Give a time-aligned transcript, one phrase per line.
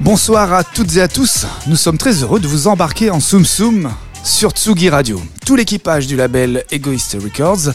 [0.00, 1.44] Bonsoir à toutes et à tous.
[1.66, 3.90] Nous sommes très heureux de vous embarquer en Soum Soum
[4.24, 5.20] sur Tsugi Radio.
[5.44, 7.74] Tout l'équipage du label Egoist Records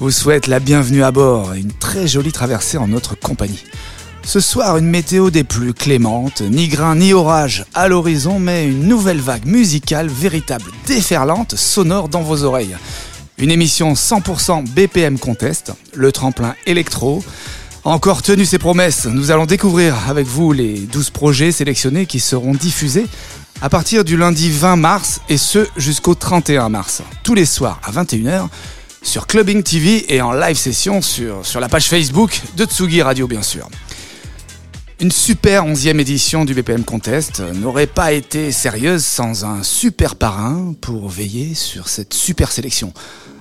[0.00, 3.62] vous souhaite la bienvenue à bord et une très jolie traversée en notre compagnie.
[4.24, 8.86] Ce soir, une météo des plus clémentes, ni grain ni orage à l'horizon, mais une
[8.86, 12.76] nouvelle vague musicale véritable, déferlante, sonore dans vos oreilles.
[13.38, 17.24] Une émission 100% BPM Contest, le tremplin électro,
[17.82, 22.52] encore tenu ses promesses, nous allons découvrir avec vous les 12 projets sélectionnés qui seront
[22.52, 23.06] diffusés
[23.62, 27.90] à partir du lundi 20 mars et ce jusqu'au 31 mars, tous les soirs à
[27.90, 28.48] 21h
[29.02, 33.26] sur Clubbing TV et en live session sur, sur la page Facebook de Tsugi Radio
[33.26, 33.68] bien sûr.
[35.00, 40.74] Une super 11e édition du BPM Contest n'aurait pas été sérieuse sans un super parrain
[40.78, 42.92] pour veiller sur cette super sélection.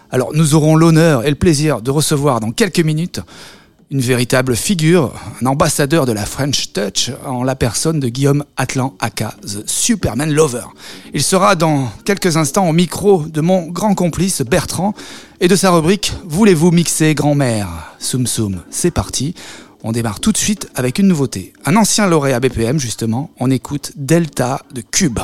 [0.10, 3.20] Alors nous aurons l'honneur et le plaisir de recevoir dans quelques minutes
[3.92, 8.96] une véritable figure, un ambassadeur de la French Touch en la personne de Guillaume Atlan
[9.00, 10.64] aka The Superman Lover.
[11.14, 14.94] Il sera dans quelques instants au micro de mon grand complice Bertrand
[15.42, 17.68] et de sa rubrique Voulez-vous mixer grand-mère?
[18.00, 19.36] Soum Soum, c'est parti.
[19.84, 21.54] On démarre tout de suite avec une nouveauté.
[21.66, 25.20] Un ancien lauréat BPM justement, on écoute Delta de Cube.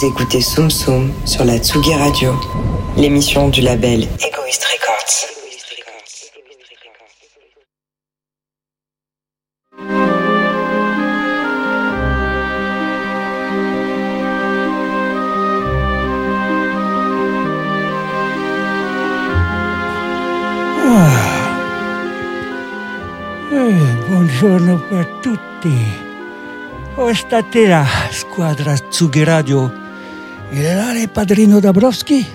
[0.00, 2.32] Vous écoutez Soum Soum sur la Tsugi Radio,
[2.96, 5.26] l'émission du label Egoist Records.
[23.52, 25.76] Eh, buongiorno per tutti.
[26.94, 29.88] Oh, stasera, squadra Tsugi Radio.
[30.52, 32.26] Il est là, Dabrowski.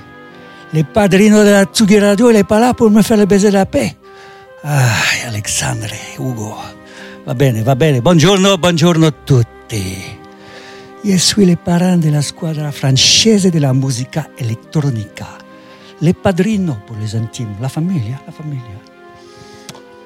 [0.71, 3.53] Le padrino della Tsugi Radio, il est pas là pour me faire le baiser de
[3.53, 3.67] la.
[4.63, 6.55] Ah, Alexandre, Ugo.
[7.25, 8.01] Va bene, va bene.
[8.01, 10.17] Buongiorno, buongiorno a tutti.
[11.03, 15.27] Je suis le parrain della squadra francese della musica elettronica.
[15.99, 17.55] Le padrino pour les intimes.
[17.59, 18.79] La famiglia, la famiglia.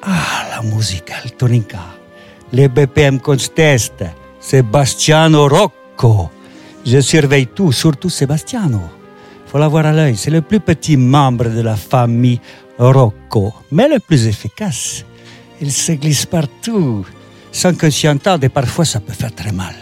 [0.01, 1.79] Ah, la musica elettronica.
[2.49, 4.13] Le BPM Contest.
[4.39, 6.37] Sebastiano Rocco.
[6.85, 8.81] Je surveille tout, surtout Sebastiano.
[9.47, 10.15] Faut l'avoir à l'œil.
[10.15, 12.39] C'est le plus petit membre de la famille
[12.77, 15.03] Rocco, mais le plus efficace.
[15.61, 17.05] Il se glisse partout,
[17.51, 19.75] sans qu'on s'y entende, et parfois ça peut faire très mal.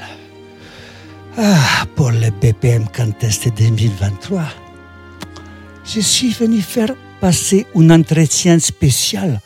[1.37, 4.41] Ah, pour le BPM Contest 2023,
[5.85, 9.39] je suis venu faire passer un entretien spécial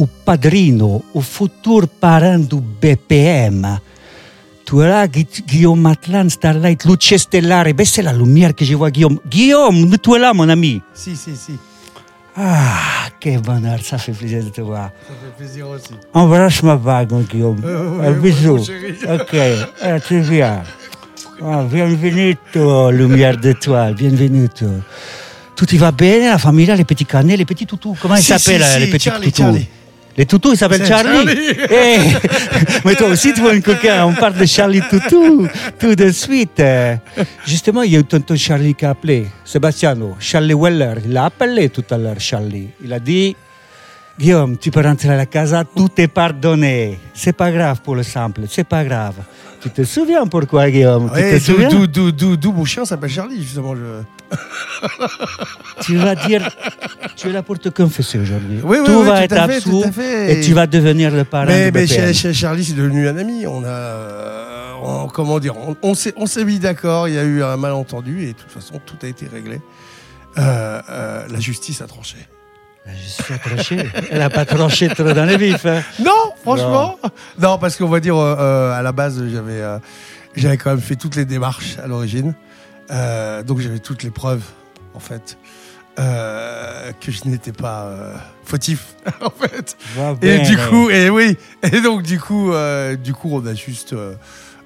[0.00, 3.78] o padrino, o futur parent du BPM.
[4.70, 7.66] Tu es là, Gui- Guillaume Matlan, Starlight, Luce Stellare.
[7.84, 9.18] C'est la lumière que je vois, Guillaume.
[9.28, 10.80] Guillaume, tu es là, mon ami.
[10.94, 11.58] Si, si, si.
[12.36, 14.90] Ah, quel bonheur, ça fait plaisir de te voir.
[15.08, 15.90] Ça fait plaisir aussi.
[16.14, 17.60] Embrasse ma bague, mon Guillaume.
[17.64, 18.58] Euh, Un ouais, bisou.
[18.58, 18.94] ouais.
[19.20, 19.36] Ok,
[19.82, 20.62] ah, tu viens.
[21.42, 22.36] Ah, bienvenue,
[22.92, 24.48] lumière d'étoile, bienvenue.
[25.56, 27.96] Tout y va bien, la famille, les petits canets, les petits toutous.
[28.00, 29.42] Comment ils s'appellent, si, les petits Charlie, toutous?
[29.42, 29.68] Charlie.
[30.20, 31.26] Les toutous, ils s'appellent C'est Charlie.
[31.26, 31.56] Charlie.
[31.70, 31.98] Eh,
[32.84, 36.62] mais toi aussi, tu vois une coquin, on parle de Charlie Toutou, tout de suite.
[37.46, 41.24] Justement, il y a eu tonton Charlie qui a appelé, Sebastiano, Charlie Weller, il l'a
[41.24, 42.68] appelé tout à l'heure, Charlie.
[42.84, 43.34] Il a dit,
[44.18, 46.98] Guillaume, tu peux rentrer à la casa, tout est pardonné.
[47.14, 49.14] C'est pas grave pour le simple, c'est pas grave.
[49.62, 51.10] Tu te souviens pourquoi, Guillaume?
[51.12, 53.74] Ouais, d'où- mon chien s'appelle Charlie, justement.
[53.74, 54.02] Je...
[55.82, 56.48] Tu vas dire,
[57.16, 58.60] tu es là pour te confesser aujourd'hui.
[58.62, 60.32] Oui, oui, tout oui, va tout être à fait, absous tout à fait.
[60.32, 63.16] et tu vas devenir le parrain Mais, du mais chez, chez Charlie, c'est devenu un
[63.16, 63.46] ami.
[63.46, 67.08] On a, euh, on- comment dire, on, on s'est, on s'est mis d'accord.
[67.08, 69.60] Il y a eu un malentendu et de toute façon, tout a été réglé.
[70.38, 72.16] Euh, euh, la justice a tranché.
[72.86, 72.92] Je
[73.22, 73.78] suis tranché.
[74.10, 75.66] Elle n'a pas tranché trop dans les vifs.
[75.66, 75.82] hein.
[76.02, 76.98] Non, franchement,
[77.38, 79.60] non, parce qu'on va dire, euh, à la base, j'avais,
[80.34, 82.34] j'avais quand même fait toutes les démarches à l'origine,
[82.90, 84.44] Euh, donc j'avais toutes les preuves,
[84.94, 85.38] en fait,
[85.98, 88.14] euh, que je n'étais pas euh,
[88.44, 89.76] fautif, en fait.
[90.22, 93.94] Et du coup, et oui, et donc du coup, euh, du coup, on a juste,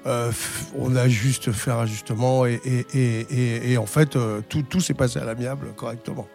[0.05, 4.17] on a juste fait un ajustement et, et, et, et, et en fait,
[4.49, 6.27] tout, tout s'est passé à l'amiable correctement.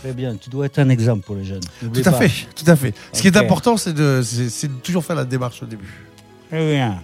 [0.00, 1.60] Très bien, tu dois être un exemple pour les jeunes.
[1.80, 2.26] Tout à pas.
[2.26, 2.94] fait, tout à fait.
[3.12, 6.06] Ce qui est important, c'est de, c'est, c'est de toujours faire la démarche au début.
[6.50, 7.00] Très bien.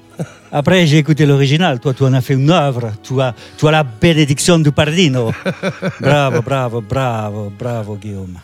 [0.50, 1.78] Après, j'ai écouté l'original.
[1.78, 2.92] Toi, tu en as fait une œuvre.
[3.00, 5.32] Tu as, tu as la bénédiction du Pardino.
[6.00, 8.40] bravo, bravo, bravo, bravo, Guillaume.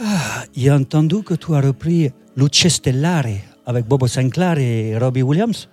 [0.00, 5.68] Ah, j'ai entendu que tu as repris Luce Stellare avec Bobo Sinclair et Robbie Williams.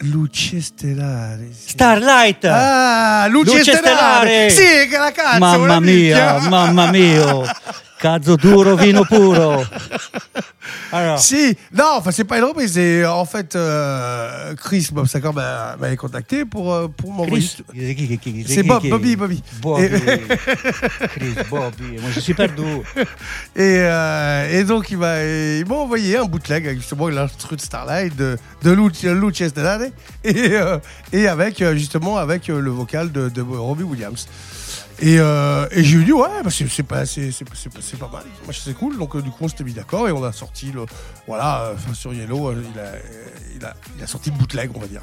[0.00, 1.48] Luce Stellare.
[1.54, 2.44] Starlight!
[2.44, 4.50] Ah, Luce, Luce Stellare!
[4.50, 4.50] Stellare!
[4.50, 5.38] Sì, che la cazzo!
[5.38, 7.42] mamma mia, mamma mia!
[8.00, 9.64] Cazzo duro, vino puro!
[10.92, 15.32] Alors, Si, non, enfin c'est pas une reprise, c'est en fait euh, Chris Bob Sacker
[15.32, 17.46] m'a- m'avait contacté pour, euh, pour m'envoyer.
[18.46, 19.42] C'est Bob, Bobby, Bobby.
[19.60, 19.84] Bobby.
[19.84, 19.88] Et-
[21.08, 21.96] Chris, Bobby.
[22.00, 22.62] Moi, je suis perdu.
[23.56, 25.16] Et, euh, et donc il m'a
[25.74, 29.04] envoyé un bootleg avec justement l'instru de Starlight de, de Luce,
[30.24, 30.78] et, euh,
[31.12, 34.26] et avec euh, justement avec euh, le vocal de, de Robbie Williams.
[35.00, 37.30] Et, euh, et je lui ai dit ouais bah, c'est pas c'est
[37.98, 40.32] pas, mal c'est cool donc euh, du coup on s'était mis d'accord et on a
[40.32, 40.86] sorti le
[41.26, 42.92] voilà euh, sur Yellow euh, il a,
[43.56, 45.02] il a il a sorti le bootleg on va dire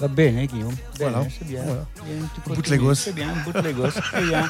[0.00, 0.68] Va bene, Guillaume.
[0.96, 1.26] Bene, Voilà.
[1.28, 1.60] c'est bien.
[1.64, 1.84] Voilà.
[2.46, 2.94] Bootlegos.
[2.94, 4.48] C'est bien, bootlegos, c'est bien.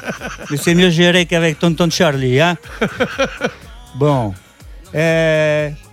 [0.51, 2.55] Mais c'est mieux géré qu'avec tonton Charlie, hein
[3.95, 4.35] Bon.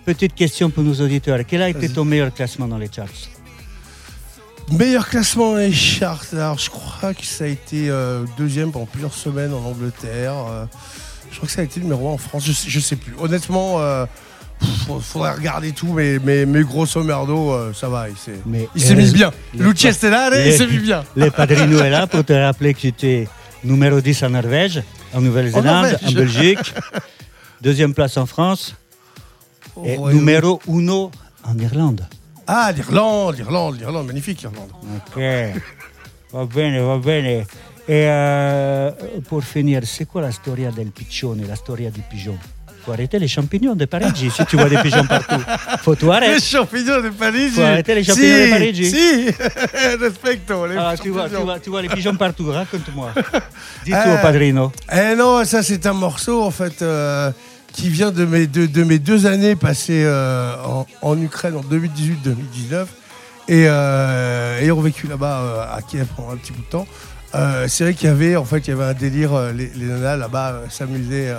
[0.04, 1.40] Petite question pour nos auditeurs.
[1.48, 3.08] Quel a été ton meilleur classement dans les charts?
[4.72, 6.24] Meilleur classement dans les charts.
[6.32, 10.34] Alors, je crois que ça a été euh, deuxième pendant plusieurs semaines en Angleterre.
[10.50, 10.64] euh,
[11.30, 12.44] je crois que ça a été numéro un en France.
[12.44, 13.14] Je sais, je sais plus.
[13.20, 14.06] Honnêtement, euh,
[14.58, 14.70] pff,
[15.02, 18.08] faudrait regarder tout, mais, mais, mais grosso merdo, euh, ça va.
[18.08, 19.30] Il s'est, Mais il s'est mis bien.
[19.54, 21.04] Luce pa- Stellare, il s'est mis bien.
[21.14, 23.28] Le Padrino est là pour te rappeler que tu étais
[23.62, 24.82] numéro 10 en Norvège,
[25.14, 25.98] en Nouvelle-Zélande, Norvège.
[26.08, 26.74] en Belgique,
[27.60, 28.74] deuxième place en France
[29.84, 31.10] et numéro 1
[31.48, 32.04] en Irlande.
[32.46, 34.70] Ah, l'Irlande, l'Irlande, l'Irlande, magnifique l'Irlande.
[34.96, 35.20] Ok,
[36.32, 37.44] va bene, va bene.
[37.88, 38.90] Et euh,
[39.28, 42.36] pour finir, c'est quoi la storia del piccione, la storia du pigeon?
[42.84, 45.42] Faut arrêter les champignons de Parigi si tu vois des pigeons partout.
[45.82, 46.40] Faut tout Les arrêter.
[46.40, 47.50] champignons de Parigi.
[47.56, 48.90] Faut arrêter les champignons si, de Parigi.
[48.90, 49.26] Si,
[50.00, 53.10] respecto les Ah, tu, vois, tu, vois, tu vois les pigeons partout, raconte-moi.
[53.84, 54.70] Dis Euh, padrino.
[54.92, 57.32] Eh non, ça c'est un morceau en fait euh,
[57.76, 61.60] qui vient de mes deux, de mes deux années passées euh, en, en Ukraine en
[61.62, 62.86] 2018-2019
[63.48, 66.86] et euh, ayant vécu là-bas euh, à Kiev pendant un petit bout de temps.
[67.34, 69.70] euh, c'est vrai qu'il y avait en fait il y avait un délire euh, les,
[69.76, 71.30] les nanas là-bas s'amusaient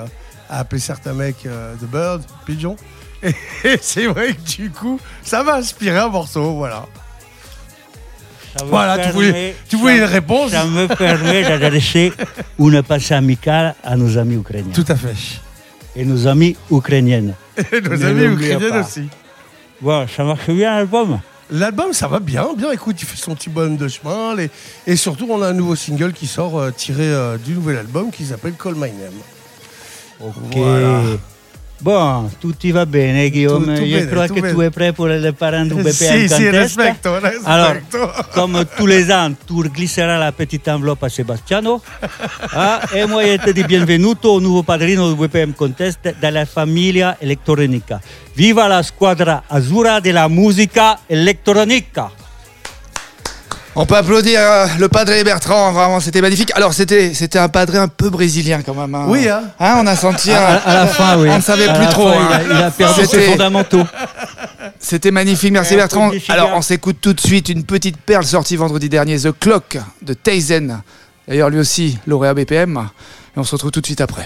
[0.50, 1.44] à appeler certains mecs
[1.82, 2.76] The Bird, pigeon.
[3.24, 3.30] Et,
[3.66, 6.86] et c'est vrai que du coup ça m'a inspiré un morceau, voilà.
[8.66, 12.12] Voilà, tu voulais, tu ça- voulais une réponse Ça me permet d'adresser
[12.60, 15.14] une pensée amicale à nos amis ukrainiens Tout à fait.
[15.98, 17.34] Et nos amis ukrainiennes.
[17.58, 17.96] Et nos
[18.34, 18.82] ukrainiens pas.
[18.86, 19.10] aussi.
[19.82, 22.72] Bon, ça marche bien l'album L'album, ça va bien, bien.
[22.72, 24.36] Écoute, il fait son petit bonhomme de chemin.
[24.36, 24.50] les-
[24.86, 28.12] Et surtout, on a un nouveau single qui sort euh, tiré euh, du nouvel album
[28.12, 29.14] qui s'appelle Call My Name.
[30.20, 30.34] Ok.
[30.56, 31.02] Voilà.
[31.80, 34.68] Bon, tutti va bene Guillaume, Tutto je bene, crois tutto que tu bene.
[34.68, 36.52] es prêt pour le parrain du BPM Si, si, Contest.
[36.52, 37.48] respecto, respecto.
[37.50, 37.76] Alors,
[38.34, 41.82] comme tous les ans, tu glisseras la petite enveloppe à Sebastiano.
[42.52, 47.16] Ah, et moi, je te dis benvenuto au nouveau padrino du BPM Contest della famiglia
[47.20, 48.02] elettronica.
[48.36, 52.10] Viva la squadra azzurra della musica elettronica!
[53.80, 56.52] On peut applaudir euh, le padré Bertrand, vraiment, c'était magnifique.
[56.56, 58.96] Alors, c'était, c'était un padré un peu brésilien quand même.
[58.96, 59.06] hein.
[59.08, 59.44] Oui, hein.
[59.60, 60.32] on a senti.
[60.32, 61.30] À, un- à la fin, oui.
[61.32, 62.12] On ne savait À plus trop.
[62.12, 62.40] fin, hein.
[62.44, 63.84] Il, a, il a perdu ses C'était- fondamentaux.
[64.80, 66.10] C'était magnifique, merci Bertrand.
[66.30, 70.14] Alors, on s'écoute tout de suite une petite perle sortie vendredi dernier, The Clock de
[70.16, 70.82] Taizen.
[71.28, 72.78] D'ailleurs, lui aussi, lauréat BPM.
[73.36, 74.26] Et on se retrouve tout de suite après.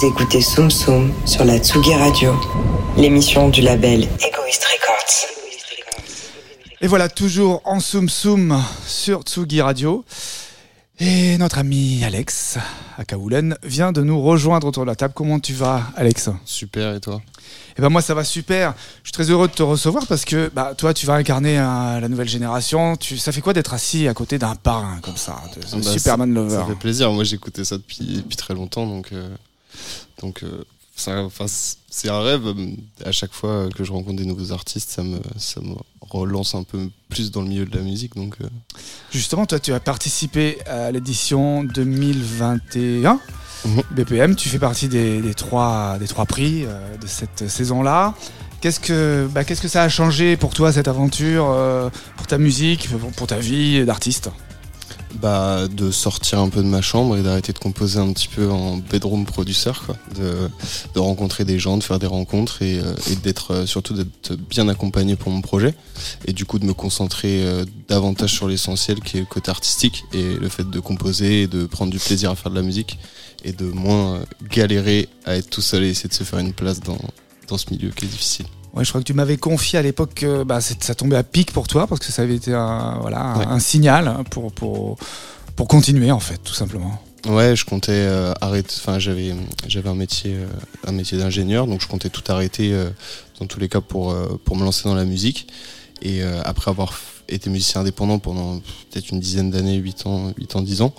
[0.00, 2.34] Vous écoutez Soum Soum sur la Tsugi Radio,
[2.96, 5.28] l'émission du label Egoist Records.
[6.80, 10.06] Et voilà, toujours en Soum Soum sur Tsugi Radio.
[11.00, 12.56] Et notre ami Alex,
[12.96, 15.12] à Kaoulen, vient de nous rejoindre autour de la table.
[15.14, 16.30] Comment tu vas, Alex?
[16.46, 17.20] Super, et toi?
[17.76, 18.72] Eh ben moi, ça va super.
[19.02, 22.00] Je suis très heureux de te recevoir parce que bah, toi, tu vas incarner euh,
[22.00, 22.96] la nouvelle génération.
[22.96, 25.76] Tu, ça fait quoi d'être assis à côté d'un parrain comme ça, de, de Ah
[25.76, 27.12] bah, Superman Lover Ça fait plaisir.
[27.12, 29.28] Moi, j'écoutais ça depuis, depuis très longtemps, donc, euh,
[30.20, 30.64] donc euh,
[30.96, 31.10] c'est
[32.10, 32.46] un rêve.
[32.46, 32.66] euh,
[33.04, 36.62] À chaque fois que je rencontre des nouveaux artistes, ça me, ça me relance un
[36.62, 38.14] peu plus dans le milieu de la musique.
[38.16, 38.48] Donc, euh,
[39.10, 43.18] Justement, toi, tu as participé à l'édition 2021
[43.64, 43.82] Mhm.
[43.90, 44.36] BPM.
[44.36, 48.14] Tu fais partie des, des trois, des trois prix de cette saison-là.
[48.62, 51.44] Qu'est-ce que, bah, qu'est-ce que ça a changé pour toi, cette aventure,
[52.16, 54.30] pour ta musique, pour ta vie d'artiste?
[55.14, 58.50] Bah, de sortir un peu de ma chambre et d'arrêter de composer un petit peu
[58.50, 59.96] en bedroom producer, quoi.
[60.16, 60.50] De,
[61.00, 65.16] rencontrer des gens, de faire des rencontres et, euh, d'être euh, surtout d'être bien accompagné
[65.16, 65.74] pour mon projet
[66.26, 70.04] et du coup de me concentrer euh, davantage sur l'essentiel qui est le côté artistique
[70.12, 72.98] et le fait de composer et de prendre du plaisir à faire de la musique
[73.44, 76.80] et de moins galérer à être tout seul et essayer de se faire une place
[76.80, 76.98] dans,
[77.48, 78.46] dans ce milieu qui est difficile.
[78.74, 81.52] Ouais, je crois que tu m'avais confié à l'époque que bah, ça tombait à pic
[81.52, 83.46] pour toi parce que ça avait été un, voilà, un- Ouais.
[83.48, 84.96] un signal pour, pour,
[85.56, 87.02] pour continuer en fait, tout simplement.
[87.26, 88.74] Ouais, je comptais euh, arrêter.
[88.78, 89.34] Enfin, j'avais
[89.66, 90.46] j'avais un métier euh,
[90.86, 92.88] un métier d'ingénieur, donc je comptais tout arrêter euh,
[93.40, 95.48] dans tous les cas pour pour me lancer dans la musique.
[96.02, 96.98] Et après avoir
[97.28, 98.58] été musicien indépendant pendant
[98.90, 100.94] peut-être une dizaine d'années, 8 ans, 8 ans, 10 ans,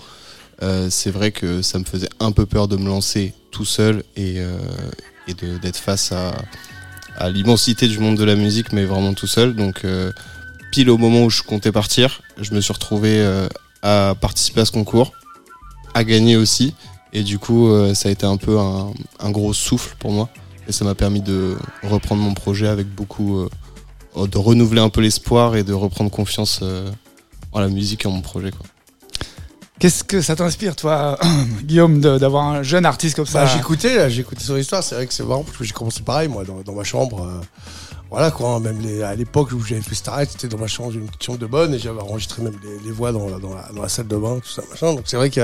[0.90, 4.40] c'est vrai que ça me faisait un peu peur de me lancer tout seul et
[5.60, 6.30] d'être face à
[7.18, 9.54] à l'immensité du monde de la musique, mais vraiment tout seul.
[9.54, 10.12] Donc euh,
[10.70, 13.48] pile au moment où je comptais partir, je me suis retrouvé euh,
[13.82, 15.12] à participer à ce concours
[15.94, 16.74] à gagner aussi.
[17.12, 18.90] Et du coup, euh, ça a été un peu un,
[19.20, 20.30] un gros souffle pour moi.
[20.68, 23.38] Et ça m'a permis de reprendre mon projet avec beaucoup.
[23.40, 23.48] euh,
[24.26, 26.62] de renouveler un peu l'espoir et de reprendre confiance
[27.52, 28.50] en la musique et en mon projet.
[28.50, 28.66] Quoi.
[29.82, 31.18] Qu'est-ce que ça t'inspire, toi,
[31.64, 33.46] Guillaume, d'avoir un jeune artiste comme ça?
[33.46, 34.80] Bah, j'écoutais, j'écoutais son histoire.
[34.80, 37.26] C'est vrai que c'est marrant parce que j'ai commencé pareil, moi, dans, dans ma chambre.
[37.26, 37.40] euh,
[38.12, 38.50] voilà, quoi.
[38.50, 41.38] hein, même les- à l'époque où j'avais fait Starlight, c'était dans ma chambre, une chambre
[41.38, 42.52] de bonne, et j'avais enregistré même
[42.84, 44.92] les, voix dans, la- dans, la, dans la salle de bain, tout ça, machin.
[44.94, 45.42] Donc c'est vrai qu'il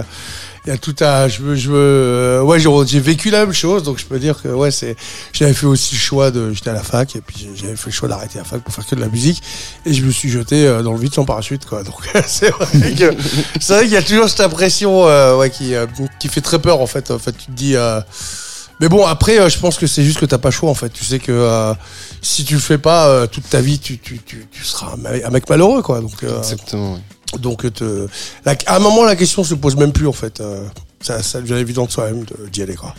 [0.66, 3.54] y y a tout à, je veux, je veux, euh, ouais, j'ai vécu la même
[3.54, 4.96] chose, donc je peux dire que, ouais, c'est,
[5.32, 7.92] j'avais fait aussi le choix de, j'étais à la fac, et puis j'avais fait le
[7.92, 9.42] choix d'arrêter la fac pour faire que de la musique,
[9.86, 11.82] et je me suis jeté euh, dans le vide sans parachute, quoi.
[11.84, 11.94] Donc
[12.26, 13.14] c'est vrai que,
[13.60, 15.86] c'est vrai qu'il y a toujours cette impression, euh, ouais, qui, euh,
[16.20, 17.10] qui fait très peur, en fait.
[17.10, 18.00] En fait, tu te dis, euh,
[18.80, 20.74] mais bon, après, euh, je pense que c'est juste que t'as pas le choix, en
[20.74, 20.90] fait.
[20.90, 21.74] Tu sais que euh,
[22.22, 24.96] si tu le fais pas euh, toute ta vie, tu, tu, tu, tu seras un
[24.96, 26.00] mec, un mec malheureux, quoi.
[26.00, 26.94] Donc, euh, Exactement.
[26.94, 27.38] ouais.
[27.40, 28.06] donc te,
[28.44, 30.42] la- à un moment, la question se pose même plus, en fait.
[31.00, 32.94] Ça, ça devient évident de soi-même d'y aller, quoi.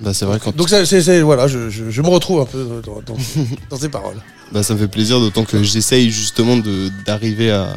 [0.00, 2.46] Bah, c'est vrai quand Donc, ça, c'est, c'est- voilà, je, je, je me retrouve un
[2.46, 3.16] peu dans, dans,
[3.68, 4.16] dans tes paroles.
[4.52, 7.68] bah, ça me fait plaisir, d'autant que j'essaye justement de d'arriver à,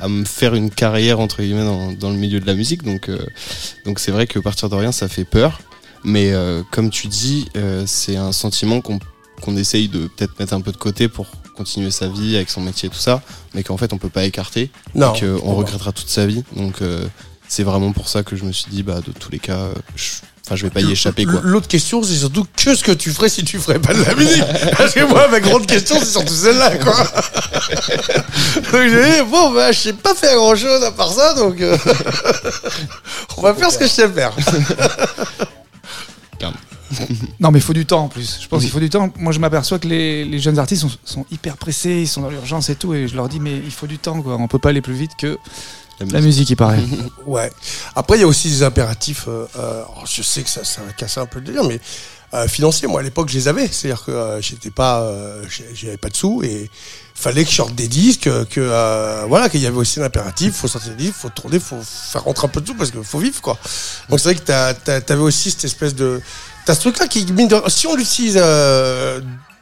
[0.00, 2.82] à me faire une carrière entre guillemets dans, dans le milieu de la musique.
[2.82, 3.18] Donc euh,
[3.84, 5.60] donc c'est vrai que partir de rien, ça fait peur.
[6.04, 10.60] Mais euh, comme tu dis, euh, c'est un sentiment qu'on essaye de peut-être mettre un
[10.60, 11.26] peu de côté pour
[11.56, 13.20] continuer sa vie avec son métier et tout ça,
[13.54, 15.12] mais qu'en fait on peut pas écarter, Non.
[15.14, 16.44] et qu'on regrettera toute sa vie.
[16.54, 17.04] Donc euh,
[17.48, 20.04] c'est vraiment pour ça que je me suis dit, bah de tous les cas, je,
[20.46, 21.40] enfin je vais pas y échapper quoi.
[21.42, 24.14] L'autre question, c'est surtout que ce que tu ferais si tu ferais pas de la
[24.14, 24.44] musique?
[24.78, 26.94] Parce que moi, ma grande question, c'est surtout celle-là, quoi.
[28.72, 31.76] donc j'ai dit, bon, bah, je sais pas faire grand-chose à part ça, donc euh,
[33.36, 34.32] on va faire ce que je sais faire.
[37.40, 38.38] Non, mais il faut du temps en plus.
[38.40, 39.10] Je pense qu'il faut du temps.
[39.18, 42.30] Moi, je m'aperçois que les, les jeunes artistes sont, sont hyper pressés, ils sont dans
[42.30, 44.36] l'urgence et tout, et je leur dis, mais il faut du temps, quoi.
[44.38, 45.38] On peut pas aller plus vite que
[46.00, 46.80] la musique, il paraît.
[47.26, 47.50] Ouais.
[47.94, 49.26] Après, il y a aussi des impératifs.
[49.28, 51.78] euh, euh, je sais que ça, ça va casser un peu le délire, mais
[52.48, 53.66] financiers, moi, à l'époque, je les avais.
[53.68, 55.42] C'est-à-dire que euh, j'étais pas, euh,
[55.74, 56.70] j'avais pas de sous et
[57.14, 60.54] fallait que je sorte des disques, que euh, voilà, qu'il y avait aussi un impératif.
[60.54, 63.02] Faut sortir des disques, faut tourner, faut faire rentrer un peu de sous parce qu'il
[63.02, 63.58] faut vivre, quoi.
[64.08, 66.20] Donc c'est vrai que t'avais aussi cette espèce de,
[66.66, 69.20] t'as ce truc-là qui, mine de- si on l'utilise euh,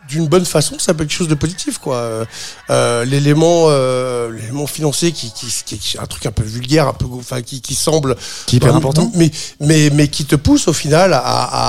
[0.09, 1.97] d'une bonne façon, ça peut être quelque chose de positif, quoi.
[1.97, 2.25] Euh,
[2.71, 6.89] euh, l'élément, euh, l'élément financier qui, qui, qui, qui est un truc un peu vulgaire,
[6.89, 8.17] un peu, enfin, qui, qui semble
[8.47, 9.11] Qui est hyper bah, important.
[9.15, 11.21] mais, mais, mais qui te pousse au final à,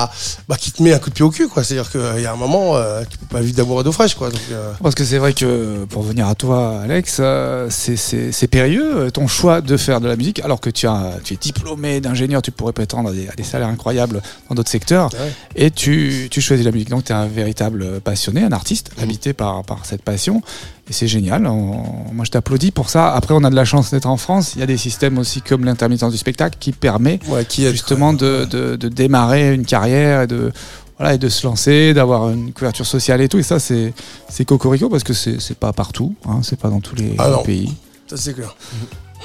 [0.03, 0.11] à
[0.47, 1.63] bah, qui te met un coup de pied au cul, quoi.
[1.63, 4.15] C'est-à-dire qu'il y a un moment, euh, tu peux pas vivre d'amour et d'eau fraîche,
[4.15, 4.29] quoi.
[4.29, 4.41] Donc,
[4.81, 7.21] Parce que c'est vrai que, pour venir à toi, Alex,
[7.69, 11.13] c'est- c'est c'est périlleux, ton choix de faire de la musique, alors que tu, as,
[11.23, 14.69] tu es diplômé d'ingénieur, tu pourrais prétendre à des, à des salaires incroyables dans d'autres
[14.69, 15.31] secteurs, Ouais.
[15.55, 16.89] et tu, tu choisis la musique.
[16.89, 19.03] Donc tu es un véritable passionné, un artiste, Mhm.
[19.03, 20.41] habité par, par cette passion,
[20.89, 21.45] et c'est génial.
[21.47, 23.13] On- moi, je t'applaudis pour ça.
[23.13, 24.53] Après, on a de la chance d'être en France.
[24.55, 28.13] Il y a des systèmes aussi comme l'intermittence du spectacle qui permet ouais, qui justement
[28.13, 30.51] de, de, de démarrer une carrière et de,
[30.97, 33.37] voilà, et de se lancer, d'avoir une couverture sociale et tout.
[33.39, 33.93] Et ça, c'est
[34.29, 37.37] c'est cocorico parce que c'est c'est pas partout, hein, c'est pas dans tous les Ah
[37.45, 37.73] pays.
[38.07, 38.55] Ça, c'est clair.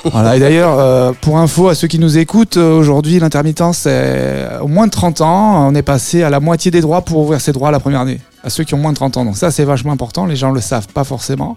[0.05, 0.37] Voilà.
[0.37, 4.69] Et d'ailleurs, euh, pour info à ceux qui nous écoutent, euh, aujourd'hui, l'intermittence, c'est au
[4.69, 7.53] moins de 30 ans, on est passé à la moitié des droits pour ouvrir ses
[7.53, 9.25] droits la première année, à ceux qui ont moins de 30 ans.
[9.25, 11.57] Donc ça, c'est vachement important, les gens le savent pas forcément.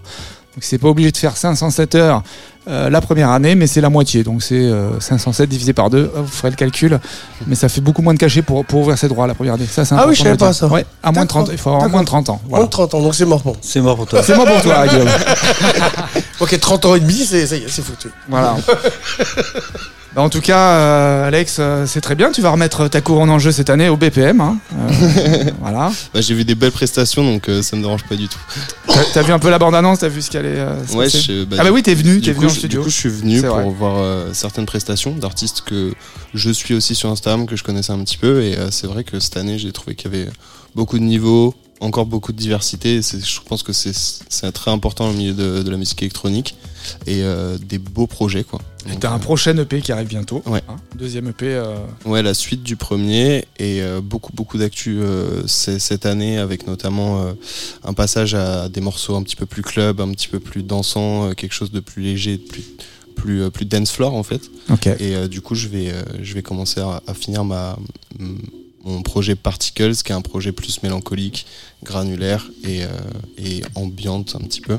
[0.54, 2.22] Donc c'est pas obligé de faire 507 heures
[2.68, 4.24] euh, la première année, mais c'est la moitié.
[4.24, 6.98] Donc c'est euh, 507 divisé par 2, vous ferez le calcul.
[7.46, 9.66] Mais ça fait beaucoup moins de cachets pour, pour ouvrir ses droits la première année.
[9.70, 10.66] Ça, c'est Ah oui, je savais pas ça.
[10.66, 11.54] Ouais, à moins de 30, D'accord.
[11.54, 12.40] il faut avoir moins de 30 ans.
[12.48, 13.40] Moins de 30 ans, donc c'est mort.
[13.42, 13.56] Bon.
[13.60, 14.22] C'est mort pour toi.
[14.22, 15.08] C'est moi pour toi, Guillaume.
[16.38, 18.10] Ok, 30 ans et demi, c'est, ça y est, c'est foutu.
[18.28, 18.56] Voilà.
[20.16, 22.32] Bah, en tout cas, euh, Alex, euh, c'est très bien.
[22.32, 24.40] Tu vas remettre ta couronne en jeu cette année au BPM.
[24.40, 24.56] hein.
[24.74, 25.92] Euh, voilà.
[26.14, 28.38] Bah, j'ai vu des belles prestations, donc euh, ça me dérange pas du tout.
[28.88, 29.98] T'as t'as vu un peu la bande-annonce?
[29.98, 31.94] T'as vu ce qu'elle est euh, se Ouais, passer je- bah, Ah bah oui, t'es
[31.94, 32.80] venu, Du t'es coup, venu en je- studio.
[32.80, 33.70] Du coup, je suis venu C'est pour vrai.
[33.78, 35.92] voir euh, certaines prestations d'artistes que
[36.32, 38.42] je suis aussi sur Instagram, que je connaissais un petit peu.
[38.42, 40.30] Et euh, c'est vrai que cette année, j'ai trouvé qu'il y avait
[40.74, 43.02] beaucoup de niveaux, encore beaucoup de diversité.
[43.02, 43.92] C'est- Je pense que c'est
[44.30, 46.56] c'est très important au milieu de, de la musique électronique
[47.06, 48.60] et euh, des beaux projets quoi.
[48.92, 50.42] Et T'as un euh, prochain EP qui arrive bientôt.
[50.46, 50.62] Ouais.
[50.68, 50.76] hein.
[50.96, 51.46] Deuxième EP.
[51.46, 55.00] euh, Ouais, la suite du premier et beaucoup beaucoup d'actu
[55.46, 57.34] cette année avec notamment
[57.84, 61.32] un passage à des morceaux un petit peu plus club, un petit peu plus dansant,
[61.34, 62.64] quelque chose de plus léger, de plus
[63.16, 64.42] plus plus dance floor en fait.
[64.70, 64.86] Ok.
[64.86, 67.78] Et euh, du coup, je vais euh, je vais commencer à, à finir ma
[68.84, 71.46] mon projet Particles, qui est un projet plus mélancolique,
[71.82, 72.88] granulaire et euh,
[73.38, 74.78] et ambiante un petit peu.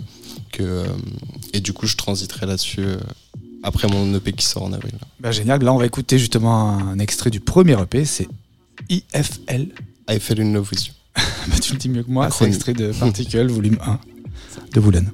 [0.52, 0.86] Que euh,
[1.54, 2.98] et du coup, je transiterai là-dessus euh,
[3.64, 4.94] après mon EP qui sort en avril.
[5.20, 5.64] Bah, génial.
[5.64, 8.06] Là, on va écouter justement un extrait du premier EP.
[8.06, 8.28] C'est
[8.90, 9.68] IFL.
[10.10, 10.94] I fell in love with you.
[11.48, 12.30] Bah, tu le dis mieux que moi.
[12.30, 14.00] C'est extrait de Particle, volume 1
[14.74, 15.12] de Woolen.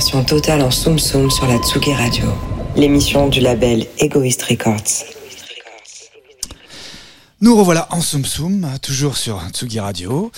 [0.00, 2.24] Immersion totale en Soum Soum sur la Tsugi Radio.
[2.74, 5.04] L'émission du label Egoist Records.
[7.42, 10.32] Nous revoilà en Soum Soum, toujours sur Tsugi Radio,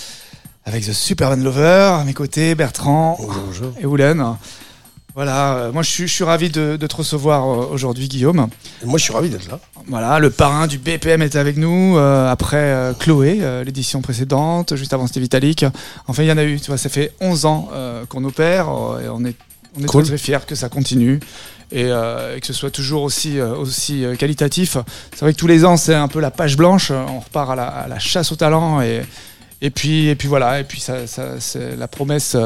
[0.65, 3.17] avec The Superman Lover, à mes côtés, Bertrand
[3.81, 4.35] et Oulen.
[5.15, 8.49] Voilà, euh, moi je suis, je suis ravi de, de te recevoir euh, aujourd'hui, Guillaume.
[8.83, 9.61] Et moi, je suis ravi d'être là.
[9.87, 14.75] Voilà, le parrain du BPM est avec nous, euh, après euh, Chloé, euh, l'édition précédente,
[14.75, 15.67] juste avant c'était Vitalik.
[16.09, 18.69] Enfin, il y en a eu, tu vois, ça fait 11 ans euh, qu'on opère,
[18.69, 19.37] euh, et on est,
[19.79, 20.03] on est Cool.
[20.03, 21.21] très, très fiers que ça continue.
[21.75, 24.77] Et, euh, et que ce soit toujours aussi, euh, aussi euh, qualitatif.
[25.15, 26.91] C'est vrai que tous les ans, c'est un peu la page blanche.
[26.91, 29.03] On repart à la, à la chasse au talent et,
[29.65, 32.37] Et puis, et puis voilà, et puis ça, ça- c'est- la promesse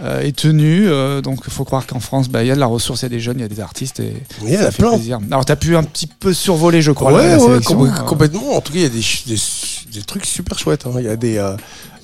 [0.00, 0.86] est tenue.
[1.22, 3.06] donc il faut croire qu'en France, bah, il y a de la ressource, il y
[3.06, 4.92] a des jeunes, il y a des artistes et Il y a fait plein.
[4.94, 5.18] plaisir.
[5.30, 7.76] Alors tu as pu un petit peu survoler, je crois, la- ouais, la, ouais, sélection.
[7.76, 8.56] com- complètement.
[8.56, 10.86] En tout cas, il y a des, ch- des, des trucs super chouettes.
[10.86, 10.92] hein.
[10.98, 11.38] Il y a des.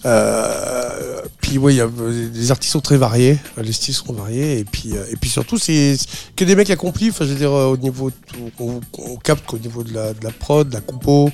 [0.07, 3.95] Euh, euh, puis il y a euh, des artistes sont très variés, euh, les styles
[3.95, 5.97] sont variés, et puis euh, et puis surtout c'est
[6.37, 7.11] que des mecs accomplis.
[7.11, 8.11] Enfin, je veux dire euh, au niveau,
[8.59, 8.81] on,
[9.23, 11.31] capte qu'au niveau de la, de la prod, de la compo,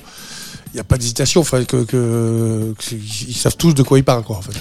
[0.67, 1.41] il n'y a pas d'hésitation.
[1.41, 4.37] Enfin, que, que, que- ils savent tous de quoi ils parlent, quoi.
[4.37, 4.57] En fait.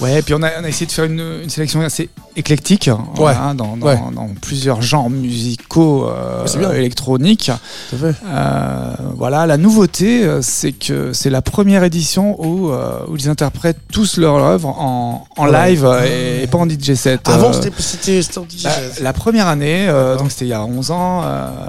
[0.00, 2.86] Ouais, et puis on a, on a essayé de faire une, une sélection assez éclectique
[2.86, 3.98] hein, voilà, dans, dans- ouais.
[4.14, 6.70] dans plusieurs genres musicaux euh, c'est bien.
[6.72, 7.50] électroniques.
[7.92, 13.28] Euh, voilà, la nouveauté, euh, c'est que c'est la première édition où, euh, où ils
[13.28, 15.70] interprètent tous leur œuvre en, en Ouais.
[15.70, 17.28] live euh, et, pas en DJ set.
[17.28, 18.62] Avant, c'était en DJ.
[18.64, 21.22] bah, la première année, euh, donc c'était il y a 11 ans,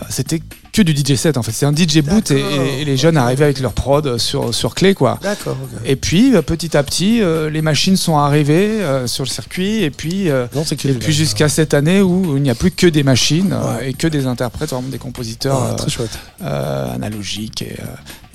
[0.10, 1.52] c'était que du DJ set en fait.
[1.52, 5.20] C'est un DJ boot et, les jeunes arrivaient avec leur prod sur, sur clé quoi.
[5.22, 5.58] D'accord.
[5.64, 5.82] ok.
[5.86, 9.84] Et puis euh, petit à petit, euh, les machines sont arrivées euh, sur le circuit
[9.84, 12.56] et puis, euh, Non, c'est que et puis jusqu'à cette année où il n'y a
[12.56, 13.90] plus que des machines euh, Ouais.
[13.90, 16.18] et que des interprètes, vraiment des compositeurs euh, très chouette.
[16.44, 17.86] euh, analogiques et, euh,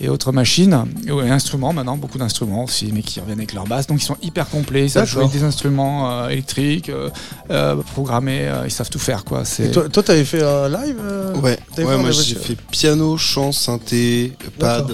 [0.01, 0.85] et autres machines.
[1.07, 3.87] Et, ouais, instruments maintenant, beaucoup d'instruments aussi, mais qui reviennent avec leur basse.
[3.87, 7.11] Donc ils sont hyper complets, ils savent jouer des instruments euh, électriques, euh,
[7.51, 9.43] euh, programmés, euh, ils savent tout faire quoi.
[9.59, 14.33] Et toi, t'avais fait un live euh, Ouais, ouais moi j'ai fait piano, chant, synthé,
[14.59, 14.91] pad.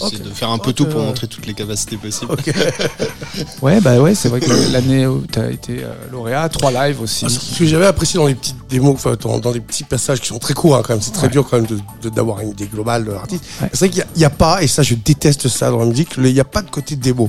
[0.00, 0.22] Ok.
[0.22, 2.34] de faire un peu tout pour montrer toutes les capacités possibles.
[3.62, 7.00] Ouais, bah ouais, c'est vrai que l'année où tu as été euh, lauréat, trois lives
[7.00, 7.24] aussi.
[7.26, 10.20] Ah, Ce que j'avais apprécié dans les petites démos, enfin, dans, dans les petits passages
[10.20, 11.32] qui sont très courts, hein, quand même, c'est très Ouais.
[11.32, 11.66] dur quand même
[12.14, 13.44] d'avoir une idée globale de l'artiste.
[13.60, 13.68] Ouais.
[13.72, 16.32] C'est vrai qu'il n'y a, pas, et ça je déteste ça dans la musique, il
[16.32, 17.28] n'y a pas de côté démo.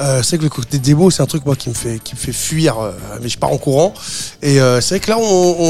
[0.00, 2.14] Euh, c'est vrai que le côté démo, c'est un truc moi qui me fait qui
[2.14, 2.90] me fait fuir, euh,
[3.22, 3.94] mais je pars en courant.
[4.42, 5.22] Et euh, c'est vrai que là, on,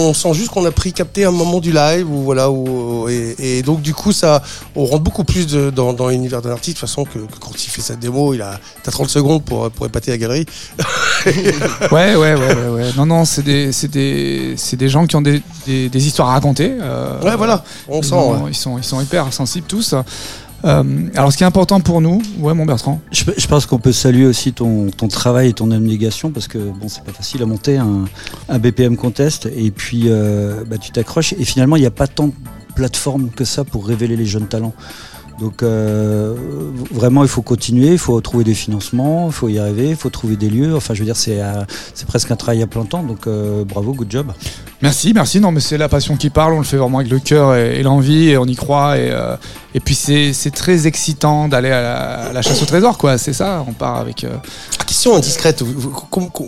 [0.08, 3.37] on sent juste qu'on a pris capté un moment du live, ou voilà, où, et,
[3.38, 4.42] et donc du coup, ça,
[4.76, 7.38] on rentre beaucoup plus de- dans, dans l'univers d'un artiste, de toute façon que, que
[7.38, 10.46] quand il fait sa démo, il a t'as 30 secondes pour pour épater la galerie.
[11.90, 12.90] Ouais, ouais, ouais, ouais, ouais.
[12.96, 16.28] Non, non, c'est des, c'est des, c'est des gens qui ont des, des, des histoires
[16.30, 16.72] à raconter.
[16.80, 18.14] euh, Ouais, voilà, on ils, sent.
[18.14, 18.50] ont- ouais.
[18.50, 19.94] ils sont, ils sont hyper sensibles tous.
[20.64, 20.83] Euh,
[21.14, 23.00] alors, ce qui est important pour nous, ouais, mon Bertrand.
[23.12, 26.59] Je, je pense qu'on peut saluer aussi ton, ton travail et ton abnégation parce que
[26.59, 28.07] bon, c'est pas facile à monter un,
[28.48, 32.07] un BPM contest et puis euh, bah, tu t'accroches et finalement il n'y a pas
[32.07, 32.33] tant de
[32.74, 34.74] plateformes que ça pour révéler les jeunes talents.
[35.40, 36.35] Donc euh,
[36.92, 40.11] vraiment il faut continuer, il faut trouver des financements, il faut y arriver, il faut
[40.11, 40.75] trouver des lieux.
[40.77, 43.64] Enfin je veux dire c'est euh, c'est presque un travail à plein temps donc euh,
[43.64, 44.33] bravo, good job.
[44.83, 45.40] Merci, merci.
[45.40, 46.53] Non, mais c'est la passion qui parle.
[46.53, 48.99] On le fait vraiment avec le cœur et, et l'envie, et on y croit.
[48.99, 49.35] Et, euh,
[49.75, 51.94] et puis c'est, c'est très excitant d'aller à la,
[52.27, 53.16] à la chasse au trésor, quoi.
[53.16, 53.64] C'est ça.
[53.66, 54.25] On part avec.
[54.25, 54.37] euh,
[54.87, 55.90] Question indiscrète, vous- vous-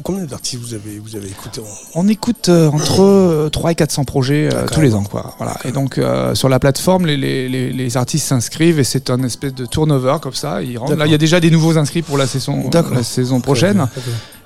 [0.03, 1.63] combien d'artistes vous avez, vous avez écouté
[1.95, 5.05] On écoute euh, entre euh, 3 et 400 projets euh, tous les ans.
[5.05, 5.33] Quoi.
[5.39, 5.57] Voilà.
[5.65, 9.23] Et donc, euh, sur la plateforme, les, les, les, les artistes s'inscrivent et c'est un
[9.23, 10.63] espèce de turnover comme ça.
[10.63, 10.95] Ils rentrent.
[10.95, 13.87] Là, il y a déjà des nouveaux inscrits pour la saison, la saison prochaine.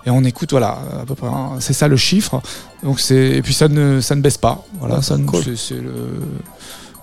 [0.07, 1.27] Et on écoute, voilà, à peu près.
[1.27, 2.41] hein, c'est ça le chiffre.
[2.83, 4.65] Donc c'est et puis ça ne, ça ne baisse pas.
[4.79, 5.43] Voilà, ça ne- Cool.
[5.59, 5.93] c'est, le,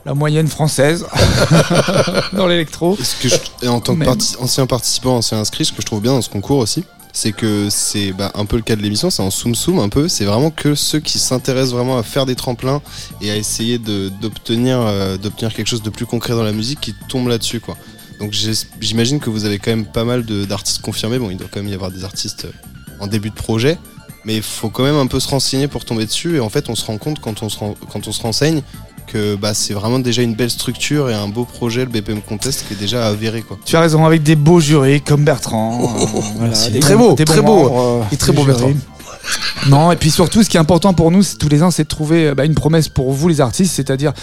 [0.05, 1.05] la moyenne française
[2.33, 2.97] dans l'électro.
[3.61, 4.07] Et en tant que Même.
[4.07, 6.85] parti- ancien participant, ancien inscrit, ce que je trouve bien dans ce concours aussi,
[7.17, 9.89] c'est que c'est bah, un peu le cas de l'émission, c'est en soum soum un
[9.89, 10.07] peu.
[10.07, 12.79] C'est vraiment que ceux qui s'intéressent vraiment à faire des tremplins
[13.21, 17.29] et à essayer euh, d'obtenir quelque chose de plus concret dans la musique qui tombent
[17.29, 17.75] là-dessus quoi.
[18.19, 18.35] Donc
[18.79, 21.17] j'imagine que vous avez quand même pas mal d'artistes confirmés.
[21.17, 22.51] Bon, il doit quand même y avoir des artistes euh,
[22.99, 23.79] en début de projet,
[24.23, 26.35] mais il faut quand même un peu se renseigner pour tomber dessus.
[26.35, 28.61] Et en fait, on se rend compte quand on se renseigne
[29.07, 32.65] que bah, c'est vraiment déjà une belle structure et un beau projet, le BPM Contest,
[32.67, 33.57] qui est déjà avéré quoi.
[33.65, 35.79] Tu as raison, avec des beaux jurys comme Bertrand.
[35.81, 36.71] euh, voilà, Merci.
[36.71, 37.71] des Très beau, très beau.
[37.75, 38.43] euh, Et très beau.
[38.43, 38.71] Bertrand.
[39.67, 41.87] Non, et puis surtout, ce qui est important pour nous, tous les ans, c'est de
[41.89, 44.13] trouver bah, une promesse pour vous, les artistes, c'est-à-dire.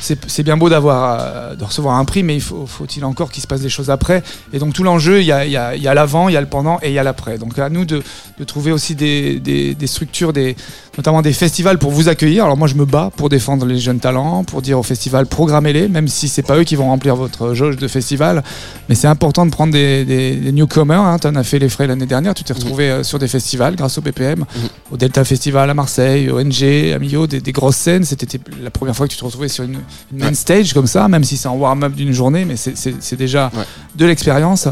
[0.00, 3.42] C'est bien beau d'avoir euh, de recevoir un prix, mais il faut, faut-il encore qu'il
[3.42, 4.22] se passe des choses après.
[4.52, 6.32] Et donc tout l'enjeu, il y a, il y a- il y a l'avant, il
[6.32, 7.38] y a le pendant et il y a l'après.
[7.38, 8.02] Donc à nous de,
[8.38, 10.56] de trouver aussi des, des- des structures, des,
[10.96, 12.44] notamment des festivals pour vous accueillir.
[12.44, 15.88] Alors moi je me bats pour défendre les jeunes talents, pour dire aux festivals programmez-les,
[15.88, 18.42] même si c'est pas eux qui vont remplir votre jauge de festival.
[18.88, 20.98] Mais c'est important de prendre des, des, des newcomers.
[21.00, 21.18] Hein.
[21.18, 23.76] Tu en as fait les frais l'année dernière, tu t'es retrouvé euh, sur des festivals
[23.76, 24.44] grâce au BPM,
[24.90, 28.04] au Delta Festival à Marseille, au NG, à Millau, des, des grosses scènes.
[28.04, 29.78] C'était la première fois que tu te retrouvais sur une,
[30.12, 30.34] une main Ouais.
[30.34, 33.64] stage comme ça, même si c'est en warm-up d'une journée, mais c'est- déjà Ouais.
[33.96, 34.68] de l'expérience.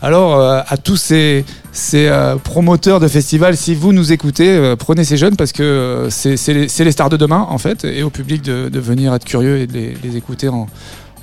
[0.00, 4.74] Alors, euh, à tous ces, ces euh, promoteurs de festivals, si vous nous écoutez, euh,
[4.74, 7.58] prenez ces jeunes parce que euh, c'est c'est les, c'est les stars de demain, en
[7.58, 10.66] fait, et au public de, de venir être curieux et de les, les écouter en,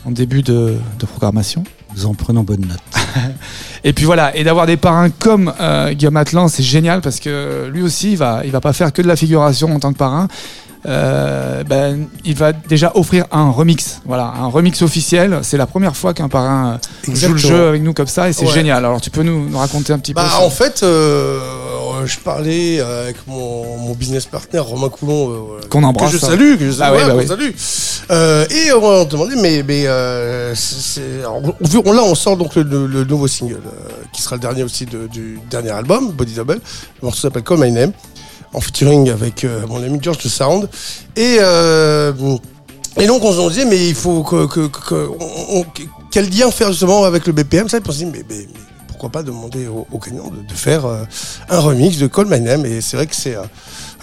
[0.06, 1.66] en début de, de programmation.
[1.96, 2.80] Nous en prenons bonne note.
[3.84, 7.68] Et puis voilà, et d'avoir des parrains comme euh, Guillaume Atlan, c'est génial parce que
[7.74, 9.98] lui aussi, il va, il va pas faire que de la figuration en tant que
[9.98, 10.28] parrain.
[10.86, 15.40] Euh, ben, il va déjà offrir un remix, voilà, un remix officiel.
[15.44, 18.34] C'est la première fois qu'un parrain euh, joue le jeu avec nous comme ça, et
[18.34, 18.54] c'est Ouais.
[18.54, 18.86] génial.
[18.86, 22.18] Alors tu peux nous, nous raconter un petit Bah, peu ça en fait, euh, je
[22.20, 26.30] parlais avec mon, mon business partner Romain Coulon, euh, Qu'on embrasse, que je hein.
[26.30, 27.54] salue, que je salue, Ah ouais, ouais, bah oui.
[27.56, 28.12] salue.
[28.12, 31.42] Euh, et on m'a demandé, mais, mais euh, c'est- c'est- alors,
[31.86, 34.64] on, là, on sort donc le, le- le nouveau single, euh, qui sera le dernier
[34.64, 36.54] aussi de- du dernier album, Body Double.
[37.02, 37.92] Le morceau s'appelle Call My Name,
[38.54, 40.70] en featuring avec euh, mon ami George de Sound.
[41.16, 42.12] Et euh,
[43.00, 44.48] et donc on se disait, mais il faut que,
[46.12, 48.48] quel lien faire justement avec le BPM ça, on s'est dit, mais, mais-
[48.88, 51.04] pourquoi pas demander au, au gagnant de, de faire euh,
[51.48, 52.66] un remix de Call My Name?
[52.66, 53.36] Et c'est vrai que c'est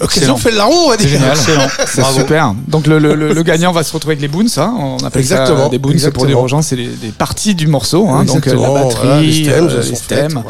[0.04, 0.36] Excellent.
[0.36, 1.18] fait le larron on va C'est dire.
[1.18, 1.36] génial,
[1.86, 2.54] c'est super.
[2.68, 4.74] Donc le, le- le- le gagnant va se retrouver avec les boons, hein.
[4.78, 6.26] on appelle Exactement, ça des boons pour exactement.
[6.26, 8.24] dire aux gens, c'est les- des parties du morceau, hein.
[8.24, 10.40] donc euh, la batterie, voilà, les stems, euh,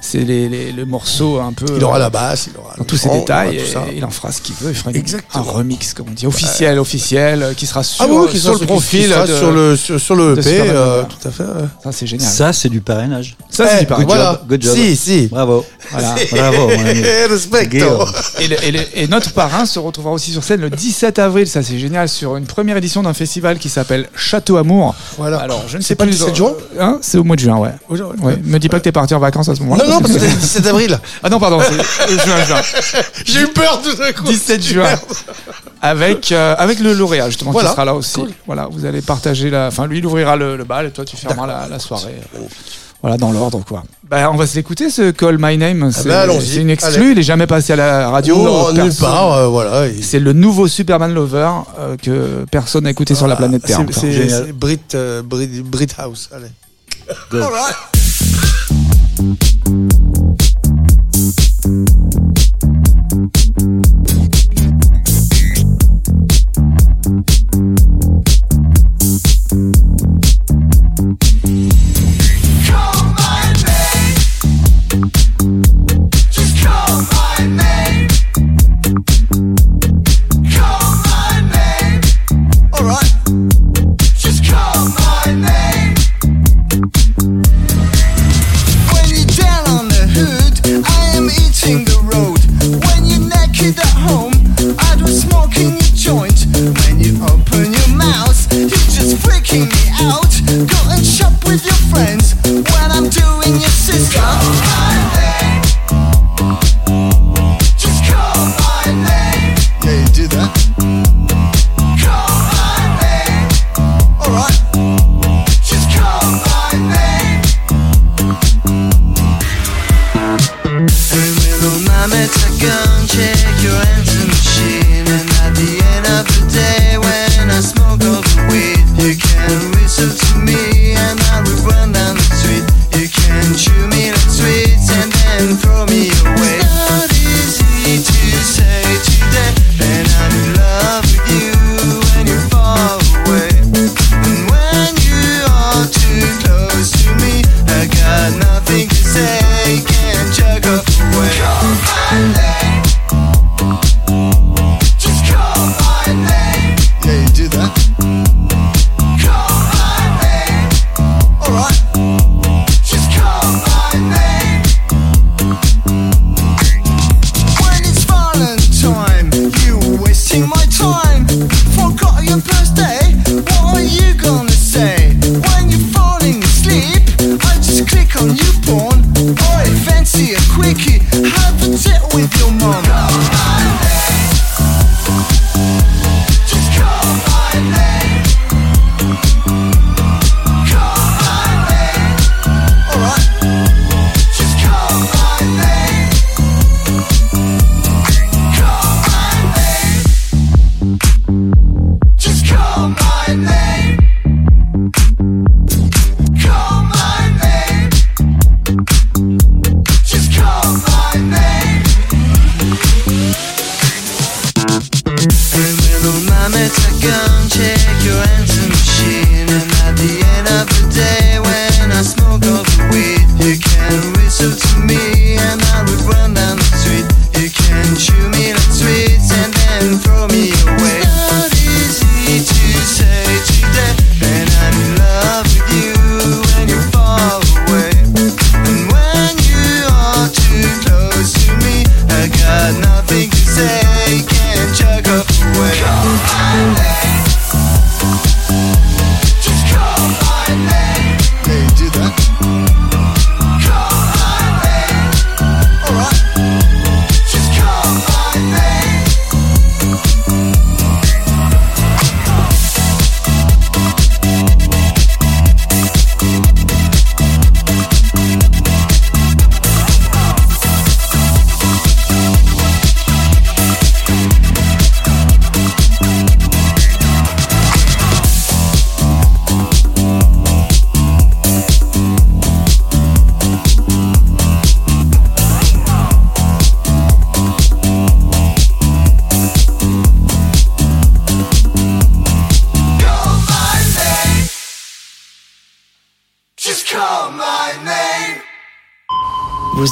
[0.00, 1.66] c'est les, les- le morceau un peu.
[1.76, 3.72] Il aura euh, la basse, il aura dans tous ces chant, détails, il aura tout
[3.72, 3.92] ça.
[3.92, 4.70] et il en fera ce qu'il veut.
[4.70, 8.30] Il fera une- un remix, comme on dit, officiel, officiel, euh, qui sera sur, Ah
[8.30, 9.04] qui sur sera- le profil.
[9.04, 11.08] qui sera de- sur le sur, sur le EP, euh, Lover.
[11.20, 11.44] tout à fait.
[11.82, 12.28] Ça, c'est génial.
[12.30, 13.36] Ça, c'est du parrainage.
[13.50, 14.06] Ça, c'est Eh, du pareil.
[14.06, 14.40] voilà.
[14.48, 14.74] Good job.
[14.74, 15.26] Si, si.
[15.26, 15.64] Bravo.
[15.90, 16.14] Voilà.
[16.32, 17.02] Bravo, mon ami.
[17.30, 17.68] Respecto.
[17.70, 18.06] Guillaume.
[18.40, 21.78] Et, le- et notre parrain se retrouvera aussi sur scène le 17 avril, ça c'est
[21.78, 24.94] génial, sur une première édition d'un festival qui s'appelle Château Amour.
[25.18, 25.38] Voilà.
[25.38, 27.56] Alors, je ne C'est sais pas le 17 juin Hein C'est au mois de juin,
[27.58, 27.70] ouais.
[28.44, 29.84] Me dis pas que t'es parti en vacances à ce moment-là.
[29.84, 30.98] Non, non, parce que c'est le 17 avril.
[31.22, 32.60] Ah non, pardon, c'est euh, juin, juin.
[33.24, 34.24] J'ai eu peur tout d'un coup.
[34.24, 34.88] 17 juin.
[35.82, 37.68] Avec, euh, avec le lauréat, justement, Voilà.
[37.68, 38.14] qui sera là aussi.
[38.14, 38.30] Cool.
[38.46, 39.66] Voilà, vous allez partager la.
[39.68, 42.14] Enfin, lui, il ouvrira le, le bal et toi, tu fermeras la, la soirée.
[43.04, 43.82] Voilà, dans l'ordre, quoi.
[44.08, 45.92] Bah, on va se l'écouter, ce Call My Name.
[45.92, 47.10] C'est bah, c'est une exclue, Allez.
[47.12, 48.34] il est jamais passé à la radio.
[48.42, 49.88] Non, nulle Personne- part, euh, voilà.
[50.00, 53.80] C'est le nouveau Superman Lover euh, que personne n'a écouté sur la planète Terre.
[53.90, 54.46] C'est- encore.
[54.46, 56.30] C'est Brit, euh, Brit, Brit House.
[56.34, 56.48] Allez.
[61.64, 61.84] When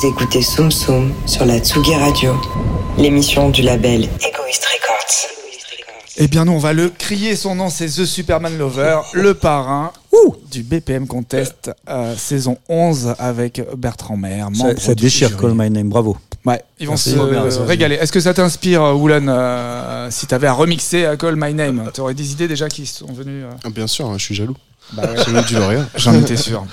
[0.02, 2.34] Vous écoutez Soum Soum sur la Tsugi Radio,
[2.98, 5.30] l'émission du label Egoist Records.
[6.16, 7.36] Eh bien, nous, on va le crier.
[7.36, 9.92] Son nom, c'est The Superman Lover, le parrain
[10.50, 14.48] du BPM Contest, euh, saison 11, avec Bertrand Maire.
[14.78, 15.36] Ça, déchire.
[15.36, 16.16] Call My Name, bravo.
[16.44, 17.10] Ouais, ils vont Merci.
[17.10, 17.94] se ça, régaler.
[17.94, 21.90] Est-ce que ça t'inspire, euh, Woolan, euh, si t'avais à remixer à Call My Name?
[21.94, 24.56] T'aurais des idées déjà qui sont venues euh Ah, bien sûr, hein, je suis jaloux.
[24.94, 25.78] Bah ouais.
[25.94, 26.66] J'en étais sûr.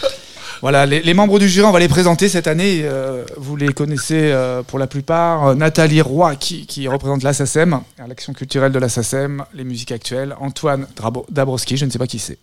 [0.62, 2.82] Voilà, les, les membres du jury, on va les présenter cette année.
[2.84, 5.48] euh, vous les connaissez euh, pour la plupart.
[5.48, 10.36] Euh, Nathalie Roy, qui, qui représente l'ASSACEM, l'action culturelle de l'ASSACEM, les musiques actuelles.
[10.42, 12.38] Antoine Drabo- Dabrowski, je ne sais pas qui c'est.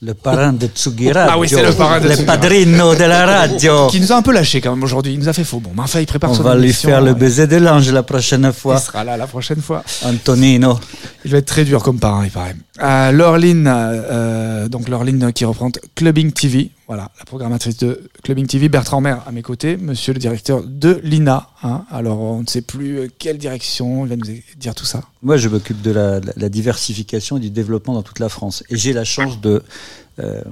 [0.00, 1.30] Le parrain de Tsugi Radio.
[1.34, 3.86] Ah oui, c'est le parrain de Le padrino de la radio.
[3.88, 5.12] Qui nous a un peu lâché quand même aujourd'hui.
[5.12, 5.60] Il nous a fait faux.
[5.60, 8.02] Bon, mais enfin, il prépare On son va lui faire le baiser de l'ange la
[8.02, 8.78] prochaine Il fois.
[8.78, 9.84] sera là la prochaine fois.
[10.06, 10.80] Antonino.
[11.26, 12.56] Il va être très dur comme parrain, il paraît.
[12.82, 18.68] Euh, Laureline, euh, donc Laureline qui représente Clubbing TV, voilà, la programmatrice de Clubbing TV,
[18.68, 21.48] Bertrand Maire à mes côtés, monsieur le directeur de l'INA.
[21.62, 21.86] hein.
[21.90, 24.26] alors on ne sait plus euh, quelle direction, il va nous
[24.58, 25.00] dire tout ça.
[25.22, 26.20] Moi, je m'occupe de la,
[26.50, 28.62] diversification et du développement dans toute la France.
[28.68, 29.62] Et j'ai la chance de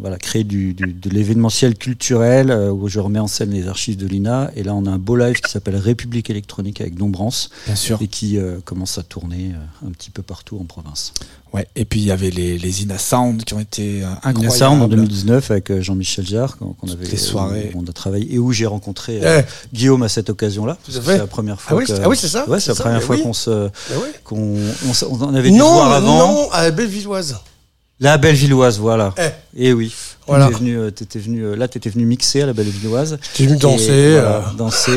[0.00, 3.96] voilà, créer du, du- de l'événementiel culturel euh, où je remets en scène les archives
[3.96, 4.50] de l'INA.
[4.56, 7.98] Et là, on a un beau live qui s'appelle République électronique avec Dombrance Bien sûr.
[8.00, 11.12] et qui euh, commence à tourner euh, un petit peu partout en province.
[11.52, 11.66] Ouais.
[11.74, 14.54] Et puis il y avait les, les INA Sound qui ont été euh, incroyables.
[14.56, 17.72] ça en 2019 avec euh, Jean-Michel Jarre qu'on avait les soirées.
[17.74, 20.78] on a travaillé et où j'ai rencontré euh, Eh, Guillaume à cette occasion-là.
[20.88, 21.76] C'est la première fois.
[21.76, 23.22] oui, que- c'est- ah oui, c'est ça, Ouais, c'est la ça, première mais fois oui.
[23.22, 23.70] qu'on se ouais.
[24.24, 26.18] qu'on on, on avait dû Non, voir avant.
[26.18, 27.36] non, à Bellevilloise.
[28.00, 29.14] La Bellevilloise, voilà.
[29.54, 29.66] Eh.
[29.68, 29.94] Et oui.
[30.26, 30.46] Voilà.
[30.46, 33.18] T'étais venu, euh, t'étais venu, euh, là, tu étais venu mixer à la Bellevilloise.
[33.32, 34.12] J'étais venu Et danser.
[34.12, 34.92] voilà, euh, danser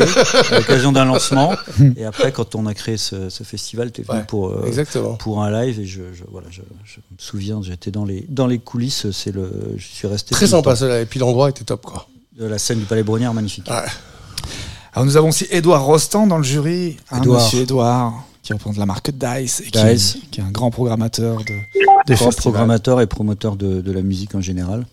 [0.51, 1.53] à l'occasion d'un lancement.
[1.97, 4.63] et après, quand on a créé ce, ce festival, tu es venu Ouais, pour, euh,
[4.67, 5.15] Exactement.
[5.15, 5.79] pour un live.
[5.79, 9.09] Et je, je- voilà, je, je me souviens, j'étais dans les, dans les coulisses.
[9.11, 11.01] C'est le, je suis resté Très sympa cela.
[11.01, 12.07] Et puis l'endroit était top, quoi.
[12.39, 13.67] De la scène du Palais Brongniart, magnifique.
[13.69, 13.75] Ouais.
[14.93, 17.43] Alors nous avons aussi Édouard Rostand dans le jury, hein, Édouard.
[17.43, 18.13] monsieur Édouard,
[18.43, 20.17] qui représente la marque Dice, et qui, Dice.
[20.29, 24.41] qui est un grand programmateur de, Grand programmateur et promoteur de, de la musique en
[24.41, 24.85] général.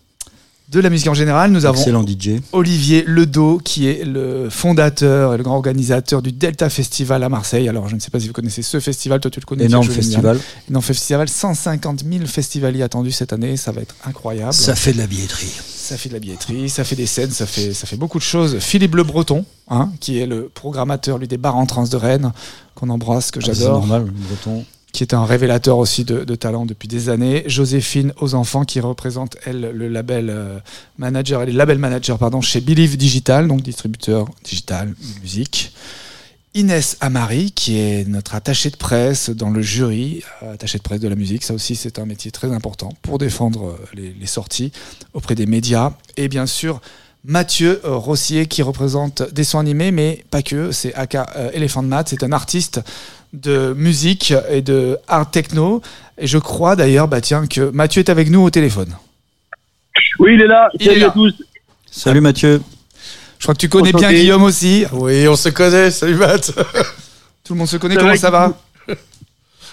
[0.69, 2.39] De la musique en général, nous avons Excellent DJ.
[2.53, 7.67] Olivier Ledo, qui est le fondateur et le grand organisateur du Delta Festival à Marseille.
[7.67, 9.65] Alors, je ne sais pas si vous connaissez ce festival, toi tu le connais.
[9.65, 10.39] Énorme festival.
[10.69, 14.53] Énorme festival, 150 000 festivaliers attendus cette année, ça va être incroyable.
[14.53, 15.59] Ça fait de la billetterie.
[15.91, 18.23] Ça fait de la billetterie, ça fait des scènes, ça fait, ça fait beaucoup de
[18.23, 18.59] choses.
[18.59, 22.31] Philippe Le Breton, hein, qui est le programmateur lui, des bars en trans de Rennes,
[22.75, 24.63] qu'on embrasse, que Ah, C'est j'adore, normal, le breton.
[24.93, 27.43] qui est un révélateur aussi de, de talent depuis des années.
[27.45, 30.59] Joséphine aux enfants, qui représente, elle, le label euh,
[30.97, 35.73] manager, elle est label manager pardon, chez Believe Digital, donc distributeur digital musique.
[36.53, 40.99] Inès Amari, qui est notre attachée de presse dans le jury, euh, attachée de presse
[40.99, 41.43] de la musique.
[41.43, 44.73] Ça aussi, c'est un métier très important pour défendre euh, les, les sorties
[45.13, 45.93] auprès des médias.
[46.17, 46.81] Et bien sûr,
[47.23, 50.71] Mathieu euh, Rossier, qui représente des sons animés, mais pas que.
[50.73, 51.23] C'est Aka
[51.53, 52.09] Elephant Mat.
[52.09, 52.81] C'est un artiste
[53.31, 55.81] de musique et de art techno.
[56.17, 58.93] Et je crois d'ailleurs, bah tiens, que Mathieu est avec nous au téléphone.
[60.19, 60.67] Oui, il est là.
[60.73, 61.07] Il est Salut là.
[61.07, 61.33] à tous.
[61.89, 62.61] Salut Mathieu.
[63.41, 64.11] Je crois que tu connais bien.
[64.13, 64.85] Guillaume aussi.
[64.93, 65.89] Oui, on se connaît.
[65.89, 66.51] Salut, Matt.
[67.43, 67.95] Tout le monde se connaît.
[67.95, 68.53] Comment ça va?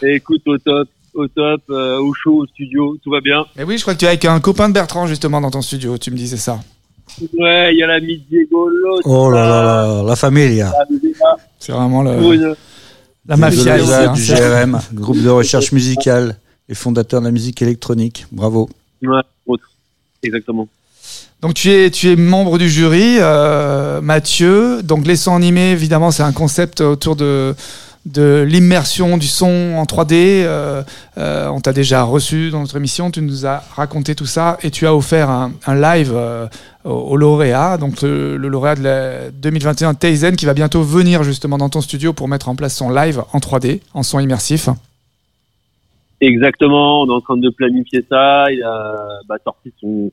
[0.01, 3.45] Écoute, au top, au top, euh, au chaud, au studio, tout va bien.
[3.57, 5.61] Mais oui, je crois que tu es avec un copain de Bertrand justement dans ton
[5.61, 5.99] studio.
[5.99, 6.61] Tu me disais ça.
[7.21, 9.03] Ouais, il y a l'ami Diego, l'autre.
[9.05, 10.73] Oh là là là, la familia.
[11.59, 12.57] C'est vraiment le- Pour une-
[13.27, 13.91] la mafia de ici.
[13.91, 14.13] l'ESA, hein.
[14.15, 16.39] du GRM, groupe de recherche musicale
[16.71, 18.25] et fondateur de la musique électronique.
[18.33, 18.71] Bravo.
[19.03, 19.65] Ouais, autre.
[20.23, 20.67] Exactement.
[21.41, 24.83] Donc tu es, tu es membre du jury, euh, Mathieu.
[24.83, 27.55] Donc les sons animés, évidemment, c'est un concept autour de,
[28.07, 30.15] de l'immersion du son en 3D.
[30.15, 30.83] euh,
[31.19, 34.71] euh, on t'a déjà reçu dans notre émission, tu nous as raconté tout ça et
[34.71, 36.47] tu as offert un, un live euh,
[36.85, 41.23] au, au lauréat, donc le, le lauréat de la 2021 Taizen qui va bientôt venir
[41.23, 44.69] justement dans ton studio pour mettre en place son live en 3D, en son immersif.
[46.21, 48.51] Exactement, on est en train de planifier ça.
[48.51, 50.11] Il a bah, sorti son,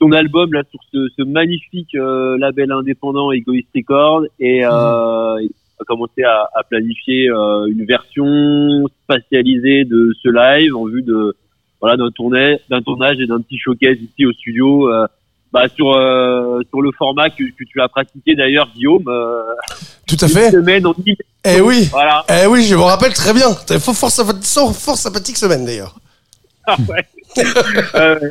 [0.00, 5.50] son album là sur ce, ce magnifique euh, label indépendant Egoist Records et euh, il
[5.80, 11.34] a commencé à, à planifier euh, une version spatialisée de ce live en vue de
[11.80, 14.90] voilà d'un tournage, d'un tournage et d'un petit showcase ici au studio.
[14.92, 15.06] euh,
[15.52, 19.42] bah, sur euh, sur le format que, que tu as pratiqué d'ailleurs Guillaume euh,
[20.06, 20.50] Tout à une fait.
[20.52, 20.94] semaine en.
[21.44, 21.88] Eh oui.
[21.90, 23.48] voilà Eh oui, je me rappelle très bien.
[23.80, 25.96] Fort, fort, fort sympathique semaine d'ailleurs.
[26.68, 27.04] Ah ouais.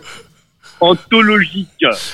[0.82, 1.68] Anthologique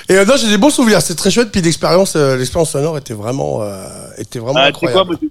[0.09, 1.01] Et euh, non, j'ai des bons souvenirs.
[1.01, 1.51] C'est très chouette.
[1.51, 3.87] Puis l'expérience, euh, l'expérience sonore était vraiment, euh,
[4.17, 5.17] était vraiment Ah, quoi, incroyable.
[5.21, 5.29] moi,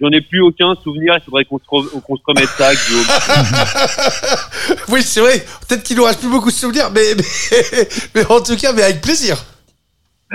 [0.00, 1.14] j'en ai plus aucun souvenir.
[1.18, 3.04] Il faudrait qu'on se, re- qu'on se remette ça, Guillaume.
[4.88, 5.44] oui, c'est vrai.
[5.68, 8.82] Peut-être qu'il nous reste plus beaucoup de souvenirs, mais, mais, mais en tout cas, mais
[8.82, 9.44] avec plaisir.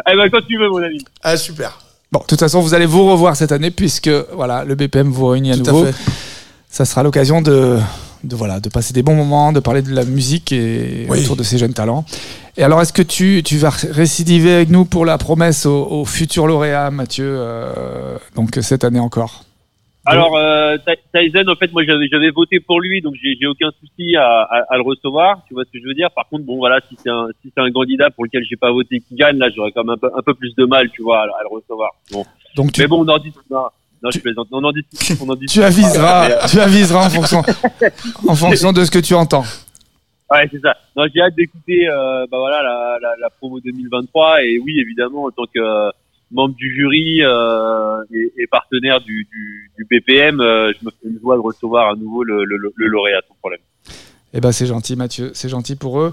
[0.09, 1.03] eh ben, quand tu veux, mon ami.
[1.23, 1.79] Ah, super.
[2.11, 5.27] Bon, de toute façon, vous allez vous revoir cette année puisque voilà, le BPM vous
[5.27, 5.83] réunit à Tout nouveau.
[5.85, 6.11] à fait.
[6.69, 7.79] Ça sera l'occasion de,
[8.27, 11.23] de, voilà, de passer des bons moments, de parler de la musique et Oui.
[11.23, 12.05] autour de ces jeunes talents.
[12.57, 16.05] Et alors, est-ce que tu, tu vas récidiver avec nous pour la promesse au, au
[16.05, 19.43] futur lauréat, Mathieu, euh, donc cette année encore?
[20.09, 23.45] Alors, euh, Ty- Tyson, en fait, moi, j'avais, j'avais voté pour lui, donc j'ai, j'ai
[23.45, 25.41] aucun souci à, à, à le recevoir.
[25.49, 27.51] Tu vois ce que je veux dire Par contre, bon, voilà, si c'est un, si
[27.53, 29.97] c'est un candidat pour lequel j'ai pas voté qui gagne, là, j'aurais quand même un
[29.97, 31.89] peu, un peu plus de mal, tu vois, à, à le recevoir.
[32.11, 32.25] Bon.
[32.55, 33.73] Donc, tu, Mais bon, on en discutera.
[34.03, 34.47] Non, je plaisante.
[34.51, 34.71] On en.
[35.21, 35.69] On en tu discutera.
[35.69, 37.43] Mais, aviseras, euh, tu aviseras en fonction,
[38.27, 39.43] en fonction de ce que tu entends.
[40.29, 40.75] Ouais, c'est ça.
[40.95, 44.43] Non, j'ai hâte d'écouter, euh, bah voilà, la, la, la promo 2023.
[44.43, 45.89] Et oui, évidemment, en tant que euh,
[46.31, 51.19] membre du jury euh, et, et partenaire du, du, du BPM, je me fais une
[51.21, 53.61] joie de recevoir à nouveau le, le, le lauréat, sans problème.
[54.33, 55.31] Eh ben, c'est gentil, Mathieu.
[55.33, 56.11] C'est gentil pour eux.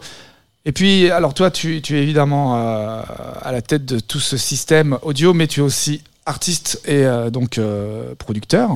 [0.64, 3.02] Et puis, alors toi, tu, tu es évidemment euh,
[3.42, 7.30] à la tête de tout ce système audio, mais tu es aussi artiste et euh,
[7.30, 8.70] donc euh, producteur,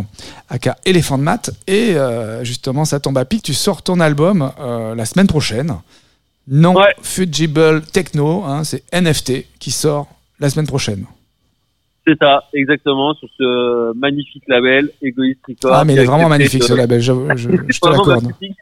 [0.48, 1.50] aka Elephant Mat.
[1.66, 3.42] Et euh, justement, ça tombe à pic.
[3.42, 5.74] Tu sors ton album euh, la semaine prochaine.
[6.46, 6.94] Non Ouais.
[7.02, 10.06] Fungible Techno, hein, c'est NFT qui sort
[10.40, 11.04] la semaine prochaine.
[12.06, 15.74] C'est ça, exactement, sur ce magnifique label, Egoist Records.
[15.74, 18.22] Ah, mais il est vraiment magnifique de- ce label, je, je, je C'est te l'accorde.
[18.24, 18.56] magnifique.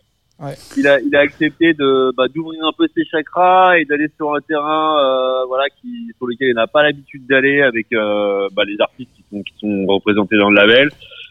[0.77, 4.35] Il a, il a accepté de bah, d'ouvrir un peu ses chakras et d'aller sur
[4.35, 8.65] un terrain, euh, voilà, qui sur lequel il n'a pas l'habitude d'aller avec euh, bah,
[8.67, 10.91] les artistes qui sont qui sont représentés dans le label.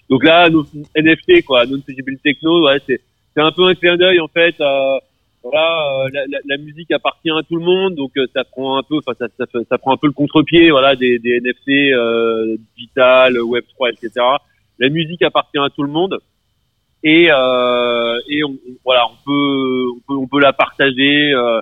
[0.10, 3.00] Donc là, nos NFT quoi, non fungible techno, ouais, c'est
[3.36, 4.56] c'est un peu un clin d'œil en fait.
[4.60, 5.00] à-
[5.44, 8.80] voilà, euh, la, la, la musique appartient à tout le monde, donc euh, ça prend
[8.80, 11.94] un peu, enfin ça, ça, ça prend un peu le contre-pied, voilà, des, des NFT
[11.94, 14.10] euh, digital, Web 3, etc.
[14.80, 16.18] La musique appartient à tout le monde
[17.14, 21.32] et euh, et on, voilà, on peut on peut on peut la partager.
[21.34, 21.62] Euh,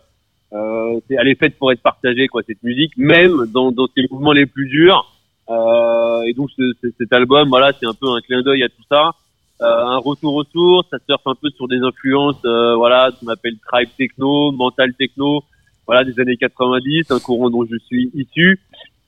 [0.54, 4.32] euh, elle est faite pour être partagée quoi cette musique, même dans dans ses mouvements
[4.34, 5.02] les plus durs.
[5.50, 8.70] Euh, et donc ce- ce- cet album, voilà, c'est un peu un clin d'œil à
[8.70, 9.12] tout ça.
[9.62, 13.28] Euh, un retour aux sources, ça surfe un peu sur des influences, euh, voilà, qu'on
[13.28, 15.44] appelle tribe techno, mental techno,
[15.88, 18.60] voilà, des années 90, un courant dont je suis issu.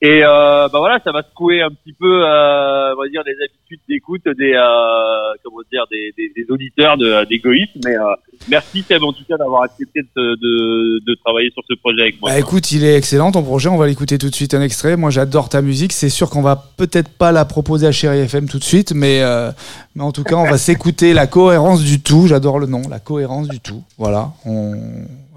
[0.02, 3.32] Et euh, bah voilà, ça va secouer un petit peu, euh, on va dire, des
[3.44, 7.80] habitudes d'écoute des, euh, comment dire, des, des, des auditeurs de- d'égoïsme.
[7.86, 8.14] Mais euh,
[8.50, 12.20] merci Seb en tout cas d'avoir accepté de, de, de travailler sur ce projet avec
[12.22, 12.30] moi.
[12.30, 14.98] Bah écoute, il est excellent ton projet, on va l'écouter tout de suite un extrait.
[14.98, 18.50] Moi j'adore ta musique, c'est sûr qu'on va peut-être pas la proposer à Chéri FM
[18.50, 19.50] tout de suite, mais, euh,
[19.96, 23.00] mais en tout cas on va s'écouter la cohérence du tout, j'adore le nom, la
[23.00, 23.82] cohérence du tout.
[23.98, 24.76] Voilà, on...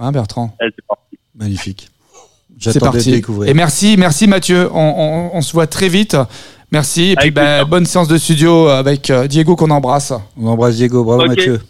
[0.00, 0.54] hein Bertrand?
[0.60, 1.16] Allez, c'est parti.
[1.36, 1.88] Magnifique.
[2.60, 3.10] C'est de parti.
[3.12, 3.50] découvrir.
[3.50, 4.78] Et merci, merci Mathieu, on,
[5.32, 6.16] on- on se voit très vite.
[6.70, 7.66] Merci, et puis bah, plaisir.
[7.68, 10.12] bonne séance de studio avec euh, Diego qu'on embrasse.
[10.38, 11.60] On embrasse Diego, bravo Mathieu.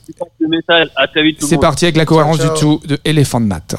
[1.40, 3.76] C'est parti avec la cohérence Ciao, du tout de Elephant Mat.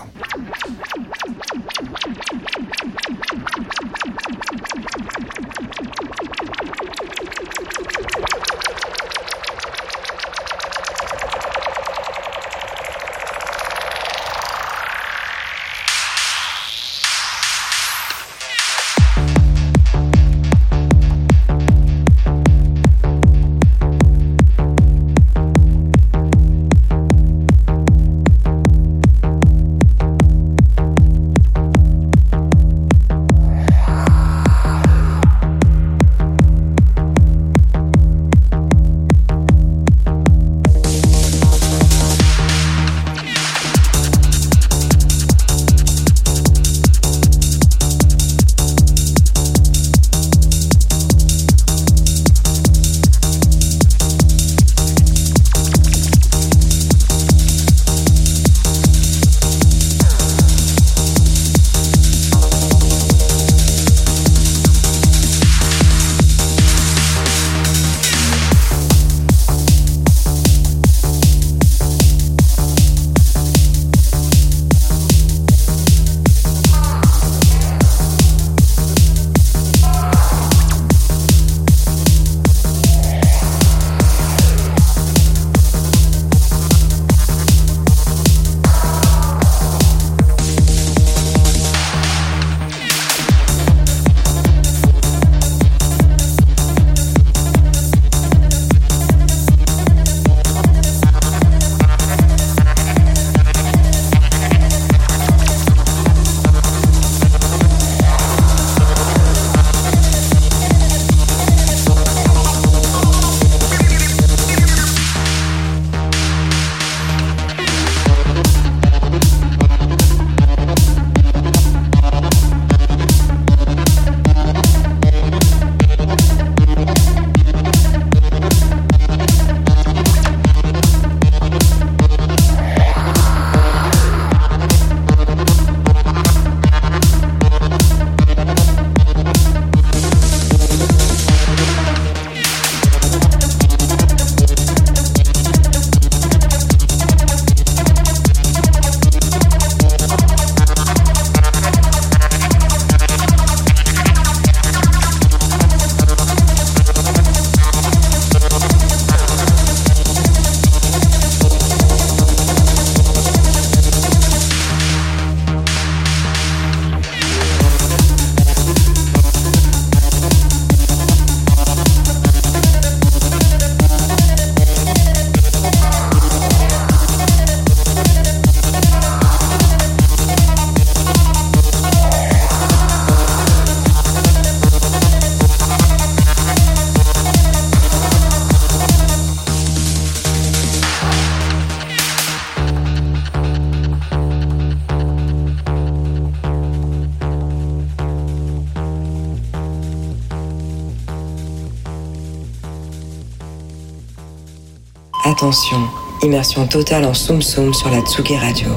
[205.40, 205.88] Attention,
[206.22, 208.68] immersion totale en Soum Soum sur la Tsugi Radio.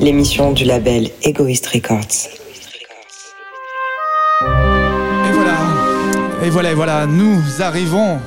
[0.00, 2.28] L'émission du label Egoist Records.
[4.42, 5.56] Et voilà,
[6.44, 8.18] et voilà, et voilà, nous arrivons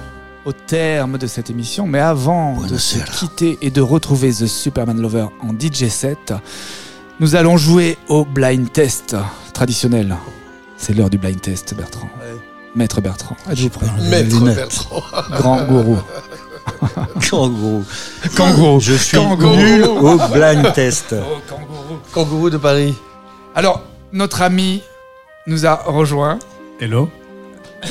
[0.43, 1.85] au terme de cette émission.
[1.85, 6.33] Mais avant de se quitter et de retrouver The Superman Lover en DJ set,
[7.19, 9.15] nous allons jouer au blind test
[9.53, 10.17] traditionnel.
[10.77, 12.09] C'est l'heure du blind test, Bertrand.
[12.19, 12.41] Ouais.
[12.75, 14.39] Maître Bertrand, êtes-vous prêt Maître.
[14.39, 15.03] Bertrand.
[15.29, 15.99] Grand gourou.
[17.29, 17.83] Kangourou.
[18.35, 18.79] Kangourou.
[18.79, 19.55] Je suis Kangourou.
[19.55, 21.13] nul au blind test.
[21.17, 21.99] Oh, kangourou.
[22.13, 22.93] Kangourou de Paris.
[23.55, 24.81] Alors, notre ami
[25.47, 26.39] nous a rejoint.
[26.79, 27.09] Hello.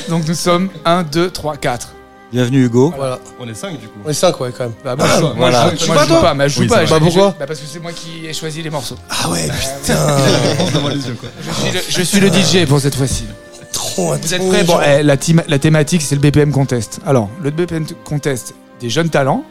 [0.09, 1.89] Donc nous sommes 1, 2, 3, 4.
[2.31, 2.91] Bienvenue Hugo.
[2.97, 3.19] Voilà.
[3.39, 3.99] On est 5 du coup.
[4.03, 4.73] On est 5, ouais, quand même.
[4.83, 5.71] Bah, moi, je, moi, voilà.
[5.75, 6.85] je- moi, joue toi pas, mais je joue Oui, pas.
[6.85, 8.97] Bah, pourquoi bah, Parce que c'est moi qui ai choisi les morceaux.
[9.09, 9.47] Ah ouais,
[9.81, 9.93] putain.
[10.95, 11.29] Yeux quoi.
[11.45, 13.25] Je suis le, je suis le DJ pour cette fois-ci.
[13.71, 14.63] Trop Vous êtes prêts?
[14.63, 16.99] Bon, eh, la thématique, c'est le BPM Contest.
[17.05, 19.45] Alors, le BPM Contest, des jeunes talents,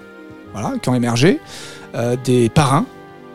[0.52, 1.40] voilà, qui ont émergé,
[1.94, 2.84] euh, des parrains,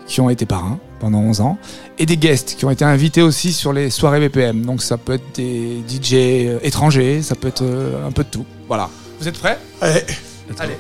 [0.06, 1.58] qui ont été parrains pendant 11 ans,
[1.98, 4.62] et des guests qui ont été invités aussi sur les soirées BPM.
[4.64, 8.30] Donc, ça peut être des DJ euh, étrangers, ça peut être euh, un peu de
[8.30, 8.46] tout.
[8.68, 8.90] Voilà.
[9.20, 9.58] Vous êtes prêts?
[9.82, 10.04] Allez.
[10.60, 10.78] Allez.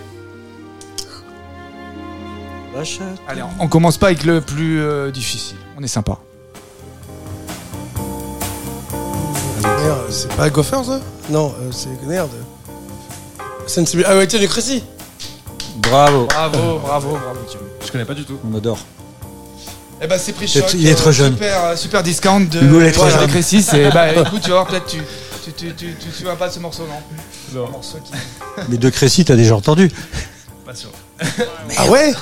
[3.27, 5.57] Allez, on- on commence pas avec le plus euh, difficile.
[5.79, 6.19] On est sympa.
[10.09, 10.99] C'est pas Gopher, ça?
[11.29, 12.29] Non, euh, c'est merde.
[13.67, 14.83] Sensibil- Ah ouais, tiens, du Crécy.
[15.77, 16.25] Bravo.
[16.25, 17.39] Bravo, bravo, bravo.
[17.85, 18.39] Je connais pas du tout.
[18.51, 18.79] On adore.
[20.01, 20.73] Eh ben c'est pris C'est- choc.
[20.75, 21.33] il est trop jeune.
[21.33, 23.25] Super, euh, super discount de Hugo, il est trop voilà, jeune.
[23.27, 25.01] de Crécy, c'est bah écoute, tu vas voir peut-être tu
[25.43, 27.59] tu tu tu tu te souviens pas de ce morceau non?
[27.59, 27.67] Non.
[27.67, 28.11] Un morceau qui
[28.69, 29.91] Mais de Crécy, t'as déjà entendu.
[30.65, 30.89] Pas sûr.
[31.77, 32.13] Ah ouais?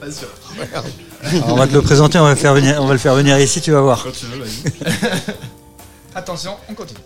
[0.00, 0.28] Pas sûr.
[0.72, 0.84] Alors,
[1.48, 3.38] on va te le présenter, on va, le faire venir, on va le faire venir
[3.38, 4.02] ici, tu vas voir.
[4.04, 5.34] Quand tu veux, vas-y.
[6.14, 7.00] Attention, on continue.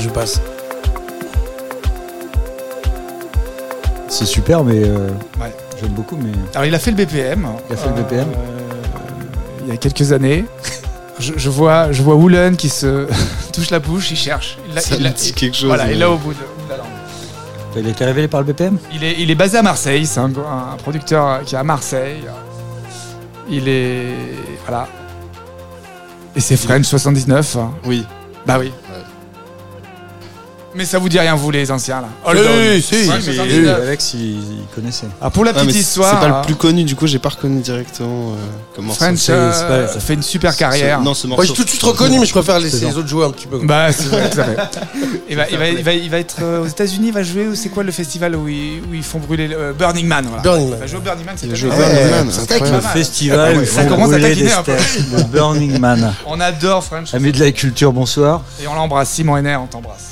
[0.00, 0.40] Je passe.
[4.08, 5.08] C'est super, mais euh,
[5.40, 5.54] Ouais.
[5.80, 7.46] j'aime beaucoup, mais Alors il a fait le BPM.
[7.68, 8.26] Il a fait le BPM.
[9.62, 10.44] il y a quelques années.
[11.18, 13.06] Je, je vois je vois Woolen qui se
[13.52, 14.58] touche la bouche, il cherche.
[14.74, 15.66] Il Ça l'a- dit quelque chose.
[15.68, 16.86] Voilà, il au bout de, au bout de la langue.
[17.76, 18.78] il a été révélé par le BPM.
[18.94, 22.20] Il est, il est basé à Marseille, c'est un, un producteur qui est à Marseille.
[23.50, 24.06] Il est.
[24.66, 24.88] Voilà.
[26.34, 27.56] Et c'est French 79.
[27.56, 27.70] hein.
[27.84, 28.06] Oui.
[28.46, 28.72] Bah oui.
[30.74, 32.74] Mais ça vous dit rien, vous les anciens là Hold Oui, on.
[32.74, 33.04] oui, si.
[33.06, 33.80] French Oui, 79.
[33.82, 35.06] Alex, il, il connaissait.
[35.20, 37.08] Ah, pour la Ah, petite mais c'est histoire, pas euh, le plus connu, du coup,
[37.08, 38.34] j'ai pas reconnu directement euh,
[38.76, 39.04] comme morceau.
[39.04, 41.00] French c'est- euh, c'est pas- ça fait une super Ce- carrière.
[41.00, 41.48] Non, ce Moi, morceau.
[41.52, 43.48] j'ai tout de suite reconnu, mais je préfère laisser C'est les autres jouer un petit
[43.48, 43.58] peu.
[43.64, 44.56] Bah, c'est vrai, tout à fait.
[45.28, 47.48] Il va, il, va, il, va, il va être euh, aux États-Unis, il va jouer,
[47.48, 50.26] ou c'est quoi le festival où ils, où ils font brûler le- euh, Burning Man
[50.28, 50.42] voilà.
[50.42, 50.78] Burning Il Man.
[50.80, 51.80] va jouer au Burning Man, c'est Il a pas joué au mal.
[51.92, 52.76] Burning Man, c'est incroyable.
[52.76, 52.92] Le mal.
[52.92, 54.78] festival Ah où ouais, ils ça font commence à brûler des taquiner un peu.
[54.78, 56.14] steaks, le Burning Man.
[56.26, 57.12] On adore French.
[57.12, 58.42] Amis de la culture, bonsoir.
[58.62, 60.04] Et on l'embrasse, Simon Henner, on t'embrasse.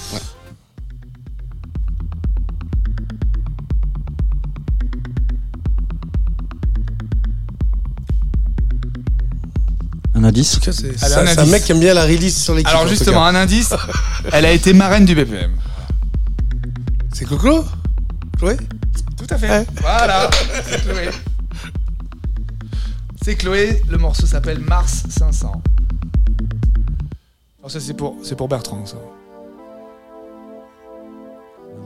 [10.18, 12.68] Un indice c'est un c'est mec qui aime bien la release sur l'équipe.
[12.68, 13.72] Alors justement, un indice,
[14.32, 15.52] elle a été marraine du BPM.
[17.14, 17.64] C'est Clo-Clo
[18.36, 18.56] Chloé
[19.16, 19.48] Tout à fait.
[19.48, 19.66] Ouais.
[19.80, 20.28] Voilà,
[20.68, 21.10] c'est Chloé.
[23.22, 25.62] C'est Chloé, le morceau s'appelle Mars 500.
[27.60, 28.96] Alors ça c'est pour, c'est pour Bertrand ça.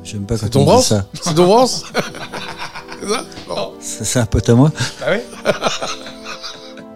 [0.05, 1.07] J'aime pas C'est quand ton on dit ça.
[1.13, 1.85] C'est ton bronze
[3.83, 4.73] Ça, C'est un pote à moi.
[5.01, 5.19] Bah oui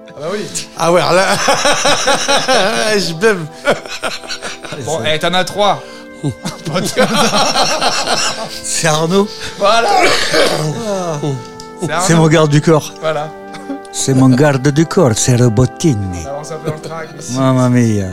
[0.09, 1.27] Ah bah oui Ah ouais, alors là.
[2.99, 3.47] je m'aime.
[4.85, 5.83] Bon, eh, t'en as trois
[8.51, 9.29] C'est Arnaud.
[9.59, 9.89] Voilà
[12.01, 12.93] C'est mon garde du corps.
[13.01, 13.31] Voilà.
[13.93, 16.19] C'est mon garde du corps, c'est Robotini.
[16.25, 17.39] On avance un peu dans le track, mais si.
[17.39, 18.09] Mamma mia.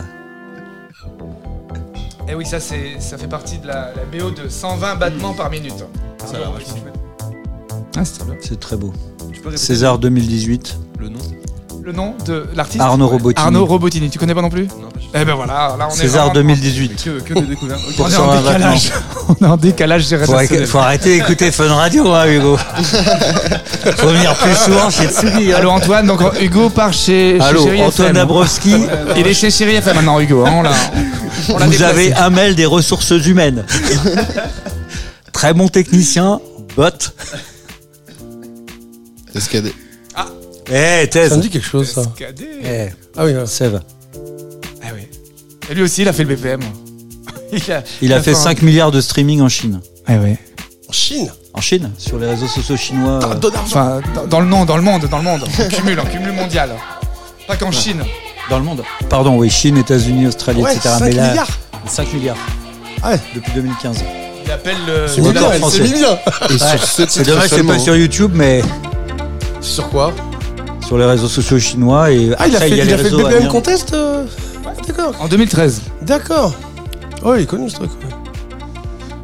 [2.30, 5.50] Eh oui, ça, c'est, ça fait partie de la, la BO de 120 battements par
[5.50, 5.74] minute.
[6.26, 6.94] Ça a l'air vachement chouette.
[7.98, 8.36] Ah, c'est très bien.
[8.42, 8.94] C'est très beau.
[9.34, 10.78] Tu peux répéter César 2018.
[11.00, 11.20] le nom
[11.86, 13.46] Le nom de l'artiste Arnaud Robotini.
[13.46, 14.88] Arnaud Robotini, tu connais pas non plus Non.
[15.14, 17.04] Eh ben voilà, là on est César vraiment- 2018.
[17.04, 17.82] Que, que des découvertes.
[18.00, 18.92] On est en décalage.
[19.42, 20.68] on est en décalage Faut, générationnel.
[20.68, 22.58] faut arrêter d'écouter Fun Radio, hein, Hugo.
[23.98, 25.52] faut venir plus souvent chez Tsugi.
[25.52, 25.58] hein.
[25.58, 28.16] Allô Antoine, donc Hugo part chez, chez Allô, Chéri Antoine FM.
[28.16, 28.76] Dabrowski.
[29.18, 30.64] Il est chez Chéri FM maintenant Hugo, hein,
[31.50, 33.66] on on Vous avez un mail des ressources humaines.
[35.34, 36.40] Très bon technicien,
[36.78, 36.86] bot.
[39.36, 39.74] Escadé.
[40.72, 41.38] Eh, Ça thèse.
[41.38, 42.02] me dit quelque chose, ça.
[42.64, 42.88] Eh,
[43.18, 43.46] Ah oui, ouais.
[43.46, 43.82] Sève.
[44.84, 45.08] Ah oui.
[45.70, 46.62] Et lui aussi il a fait le BPM.
[47.52, 49.82] il a, Il a fait un- 5 milliards de streaming en Chine.
[50.08, 50.38] Ah ouais.
[50.90, 53.20] En Chine En Chine, sur les réseaux sociaux chinois.
[53.24, 55.44] euh, Donne d'argent Enfin, dans, dans le monde, dans le monde, dans le monde.
[55.44, 56.72] En cumul, en cumul mondial.
[57.48, 58.04] Pas qu'en Chine.
[58.50, 58.84] dans le monde.
[59.10, 60.90] Pardon, oui, Chine, États-Unis, Australie, Ouais, etc.
[60.98, 62.38] 5 Mais là, milliards 5 milliards.
[63.04, 63.20] Ouais.
[63.36, 63.98] Depuis 2015.
[64.46, 65.08] Il appelle le.
[65.08, 65.80] C'est mignon, non, c'est français.
[65.84, 66.18] mignon.
[66.50, 68.62] Et sur ce C'est titre dommage, c'est seulement, pas sur YouTube, mais
[69.62, 70.14] Sur quoi?
[70.86, 72.12] Sur les réseaux sociaux chinois.
[72.12, 73.48] Et Ah, il a fait, y a il les a fait le amiens.
[73.48, 74.26] Contest euh
[74.88, 75.14] D'accord.
[75.20, 75.82] En 2013.
[76.02, 76.54] D'accord.
[77.24, 77.92] Oh, il est connu ce truc.
[77.92, 78.10] ouais.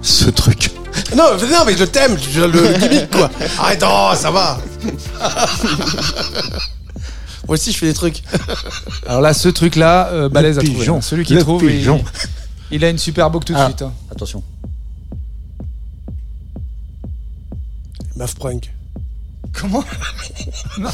[0.01, 0.71] ce truc.
[1.15, 3.29] Non, mais- non, mais le thème, le, le gimmick, quoi.
[3.59, 4.59] Arrête, oh, ça va.
[7.47, 8.21] Moi aussi, je fais des trucs.
[9.07, 10.71] Alors là, ce truc-là, euh, Balèze trouvé.
[10.73, 11.01] pigeon.
[11.01, 11.63] Celui qui Le trouve,
[12.71, 13.65] il, a une super book tout de Ah.
[13.65, 13.81] suite.
[13.81, 13.91] hein.
[14.11, 14.43] Attention.
[18.15, 18.71] Maf prank.
[19.53, 19.83] Comment
[20.77, 20.89] Non.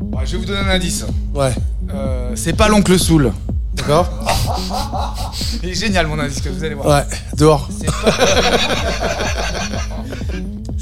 [0.00, 1.04] Bon, je vais vous donner un indice.
[1.34, 1.54] Ouais.
[1.92, 3.32] Euh, c'est pas l'oncle Soul.
[3.74, 4.08] D'accord
[5.62, 6.86] Il est génial mon indice que vous allez voir.
[6.86, 7.16] Ouais.
[7.36, 7.68] Dehors.
[7.78, 7.92] C'est pas...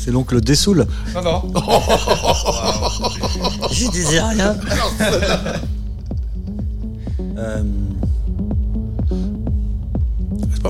[0.04, 0.86] C'est l'oncle Dessoul.
[1.14, 1.42] Non, non.
[3.72, 4.54] Je disais rien.
[7.38, 7.62] Euh,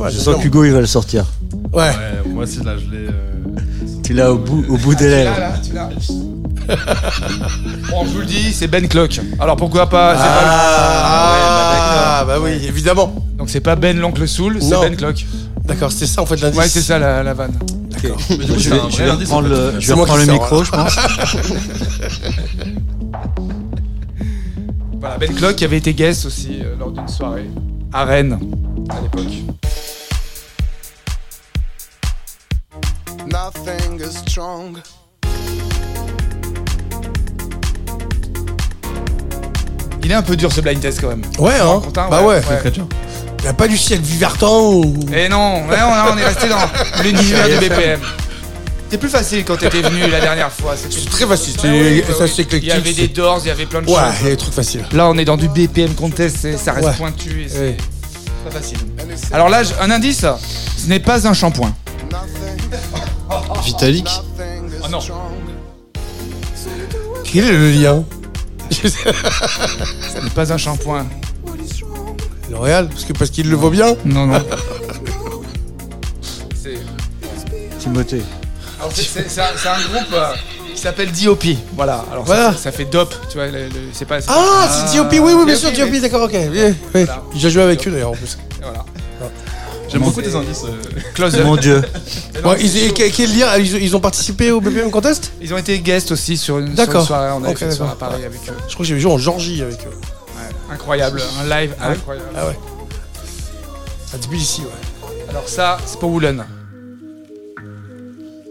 [0.04, 0.12] mal.
[0.12, 1.24] je c'est sens qu'Hugo il va le sortir.
[1.72, 1.82] Ouais.
[1.82, 1.92] Ouais,
[2.28, 3.06] moi aussi, là, je l'ai.
[3.08, 5.38] euh, Tu l'as au bout, au bout des Tu l'as, lèvres.
[5.38, 5.88] là, tu l'as.
[7.90, 9.20] bon, je vous le dis, c'est Ben Clock.
[9.38, 13.08] Alors pourquoi pas, c'est Ah, bah, oui, évidemment.
[13.08, 14.80] pas- Donc c'est pas Ben l'oncle Soul, c'est Non.
[14.80, 15.26] Ben Clock.
[15.64, 16.58] D'accord, c'était ça en fait l'indice.
[16.58, 17.52] Ouais, c'est ça la, la vanne.
[17.90, 18.18] D'accord.
[18.18, 20.64] Je c'est vais, je vrai vais indice, reprendre en fait, le, je vais reprendre micro,
[20.64, 20.96] je pense.
[25.00, 27.50] Voilà, Ben Clock avait été guest aussi euh, lors d'une soirée
[27.92, 28.38] à Rennes
[28.88, 29.32] à l'époque.
[34.34, 34.78] Strong.
[40.02, 41.22] Il est un peu dur ce blind test quand même.
[41.38, 41.80] Ouais, hein.
[41.94, 42.40] Bah ouais.
[42.64, 42.70] ouais.
[42.72, 42.86] Dur.
[43.42, 44.84] Il a pas du ciel Vivertan ou.
[45.14, 46.58] Et non, mais non, là, on est resté dans
[47.04, 48.00] l'univers du BPM.
[48.84, 50.74] C'était plus facile quand t'étais venu la dernière fois.
[50.76, 53.82] C'était C'est très facile, ça c'est Il y avait des doors, il y avait plein
[53.82, 54.02] de Ouais, choses.
[54.20, 54.84] il y a des trucs faciles.
[54.92, 56.94] Là, on est dans du BPM contest, c'est- ça reste Ouais.
[56.98, 57.76] pointu et c'est Ouais.
[58.44, 58.78] pas facile.
[59.32, 60.24] Alors là, un indice,
[60.76, 61.72] ce n'est pas un shampoing.
[63.64, 64.08] Vitalik
[64.84, 64.98] Oh non.
[67.24, 68.04] Quel est le lien
[68.70, 71.06] Ce n'est pas un shampoing.
[72.50, 74.42] L'Oréal Parce qu'il le vaut bien Non, non.
[76.62, 76.78] C'est
[77.78, 78.22] Timothée.
[78.80, 80.32] alors, c'est- c'est- c'est un, c'est un groupe euh,
[80.74, 81.44] qui s'appelle DOP.
[81.74, 82.04] Voilà.
[82.12, 82.52] Alors Voilà.
[82.52, 83.46] Ça, ça fait DOP, tu vois.
[83.48, 84.20] le- le- c'est pas.
[84.20, 86.32] c'est Ah, c'est DOP, oui, oui, bien sûr, DOP, DOP, d'accord, ok.
[86.34, 86.74] Oui, oui.
[86.92, 87.22] Voilà.
[87.34, 88.38] J'ai joué avec eux d'ailleurs en plus.
[88.62, 88.84] Voilà.
[89.94, 90.64] J'aime beaucoup tes indices.
[90.64, 91.36] euh, Close.
[91.38, 91.82] Mon dieu.
[92.60, 95.32] Ils, et quel quel lien ils, ils ont participé au BPM Contest?
[95.40, 97.06] Ils ont été guests aussi sur une, sur une D'accord.
[97.06, 97.30] soirée.
[97.32, 98.08] On a Ok, fait une soirée à d'accord.
[98.10, 98.54] Paris avec eux.
[98.68, 99.90] Je crois que j'avais joué en Georgie avec eux.
[100.36, 101.22] Ouais, incroyable.
[101.40, 102.28] Un live Ah incroyable.
[102.36, 102.58] Ah ouais.
[104.12, 105.10] À Tbilissi, ouais.
[105.30, 106.44] Alors ça, c'est pour Woolen.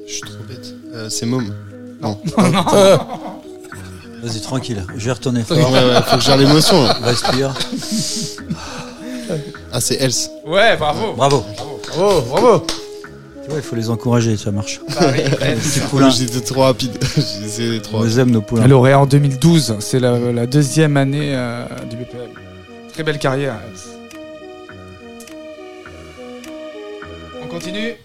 [0.07, 0.73] Je suis trop bête.
[0.93, 1.53] Euh, c'est Môme.
[2.01, 2.19] Non.
[4.23, 4.85] Vas-y, tranquille.
[4.95, 5.71] Je vais retourner Ouais, fort.
[5.71, 6.97] ouais, faut que je gère l'émotion là.
[7.03, 7.53] Respire.
[9.73, 10.29] Ah, c'est Else.
[10.45, 11.13] Ouais, bravo.
[11.13, 11.43] Bravo.
[11.87, 12.59] Bravo, bravo
[13.43, 14.79] Tu vois, il faut les encourager, ça marche.
[14.87, 16.09] Petit poulain.
[16.11, 16.91] J'étais trop rapide.
[17.15, 18.13] J'ai essayé d'être trop On rapide.
[18.15, 18.63] les aime, nos poulains.
[18.65, 22.29] Elle aurait en 2012, c'est la, la deuxième année euh, du BPM.
[22.93, 23.55] Très belle carrière.
[27.43, 27.95] On continue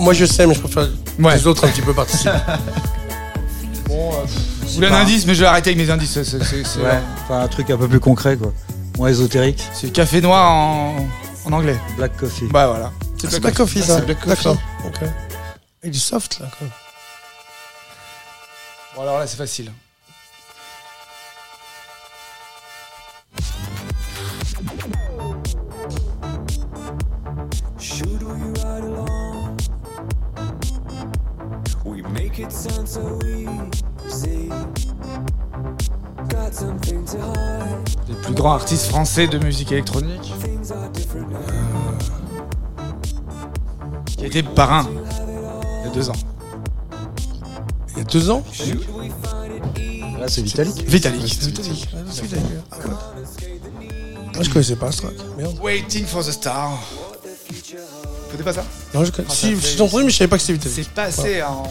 [0.00, 1.36] Moi je sais, mais je préfère que Ouais.
[1.36, 2.30] les autres un petit peu participent.
[3.86, 6.12] Bon, euh, un indice, mais je vais arrêter avec mes indices.
[6.12, 8.52] C'est, c'est- c'est- c'est- Ouais, enfin un truc un peu plus concret, quoi.
[8.96, 9.60] Moins ésotérique.
[9.74, 11.08] c'est café noir en,
[11.44, 11.76] en anglais.
[11.96, 12.46] Black Coffee.
[12.52, 12.92] Bah voilà.
[13.18, 14.44] C'est Black Coffee Ah, ça c'est Black Coffee.
[14.44, 14.56] D'accord.
[14.86, 15.08] Ok.
[15.82, 16.70] Et du soft là même.
[18.94, 19.72] Bon alors là, c'est facile.
[32.42, 34.48] It sound so easy.
[36.28, 37.88] Got something to hide.
[38.08, 41.38] Le plus grand artiste français de musique électronique, Things are different now.
[44.16, 44.86] qui a été parrain
[45.82, 46.16] il y a deux ans.
[47.92, 48.42] Il y a deux ans
[50.18, 50.84] Là, c'est Vitalik.
[50.86, 51.22] Vitalik.
[51.22, 51.88] Vitalik.
[51.94, 52.44] Ah, c'est Vitalik.
[52.70, 52.94] Ah, ouais.
[54.38, 55.14] Ah, je connaissais pas ce track.
[55.38, 55.58] Merde.
[55.62, 56.78] Waiting for the star.
[58.30, 58.64] Connaissez pas ça
[58.94, 59.28] Non, je connais.
[59.30, 60.84] Ah, Si, j'ai entendu, mais je savais pas que c'était Vitalik.
[60.84, 61.62] C'est passé en,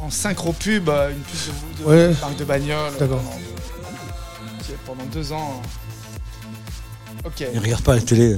[0.00, 1.34] en, en synchro pub, euh, une pub
[1.78, 2.08] de, de, Ouais.
[2.14, 2.92] de marque de bagnole.
[2.98, 3.20] D'accord.
[3.22, 5.62] Pendant, pendant deux ans.
[7.24, 7.44] Ok.
[7.52, 8.36] Il regarde pas la télé.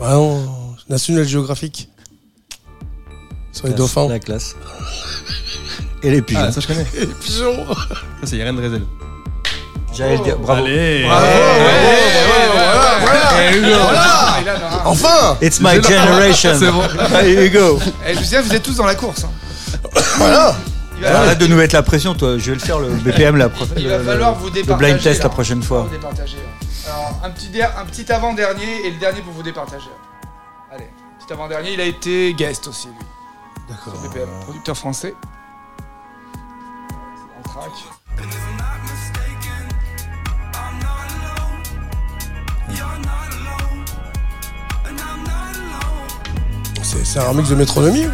[0.00, 1.88] Ah non, National Geographic.
[3.52, 4.08] Sur les dauphins.
[4.08, 4.54] La classe.
[6.04, 6.42] Et les pigeons.
[6.44, 6.86] Ah, ça je connais.
[6.94, 8.82] Et les pigeons Ça, c'est Irène Drezel.
[9.98, 10.34] Le.
[10.36, 10.64] Bravo.
[10.64, 11.06] Allez.
[11.10, 11.20] Ah,
[14.84, 16.50] Enfin It's my Je generation.
[16.58, 16.82] C'est bon.
[17.22, 17.78] Here you go.
[18.06, 19.24] Eh, Lucien, vous êtes tous dans la course.
[19.24, 19.30] hein.
[20.18, 20.54] Voilà
[20.96, 22.38] Il va, Alors, Arrête de nous mettre la pression, toi.
[22.38, 23.74] Je vais le faire le BPM la prochaine.
[23.78, 24.92] il va falloir vous Le départager.
[24.92, 25.24] blind test là.
[25.24, 25.88] la prochaine Vous fois.
[25.90, 26.38] départager.
[26.86, 29.90] Alors, un petit, un petit avant-dernier et le dernier pour vous départager.
[30.72, 30.88] Allez,
[31.20, 33.06] petit avant-dernier, il a été guest aussi, lui.
[33.68, 33.94] D'accord.
[34.02, 35.14] BPM, producteur français.
[37.36, 37.70] Le track.
[46.82, 48.10] C'est c'est un remix de métronomie ou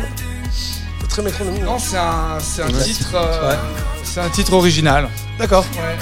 [1.00, 1.60] C'est très métronomie.
[1.60, 2.82] Non, c'est un, c'est un Ouais.
[2.82, 3.14] titre.
[3.14, 3.56] euh, Ouais.
[4.02, 5.08] C'est un titre original.
[5.38, 5.64] D'accord.
[5.74, 5.96] Ouais.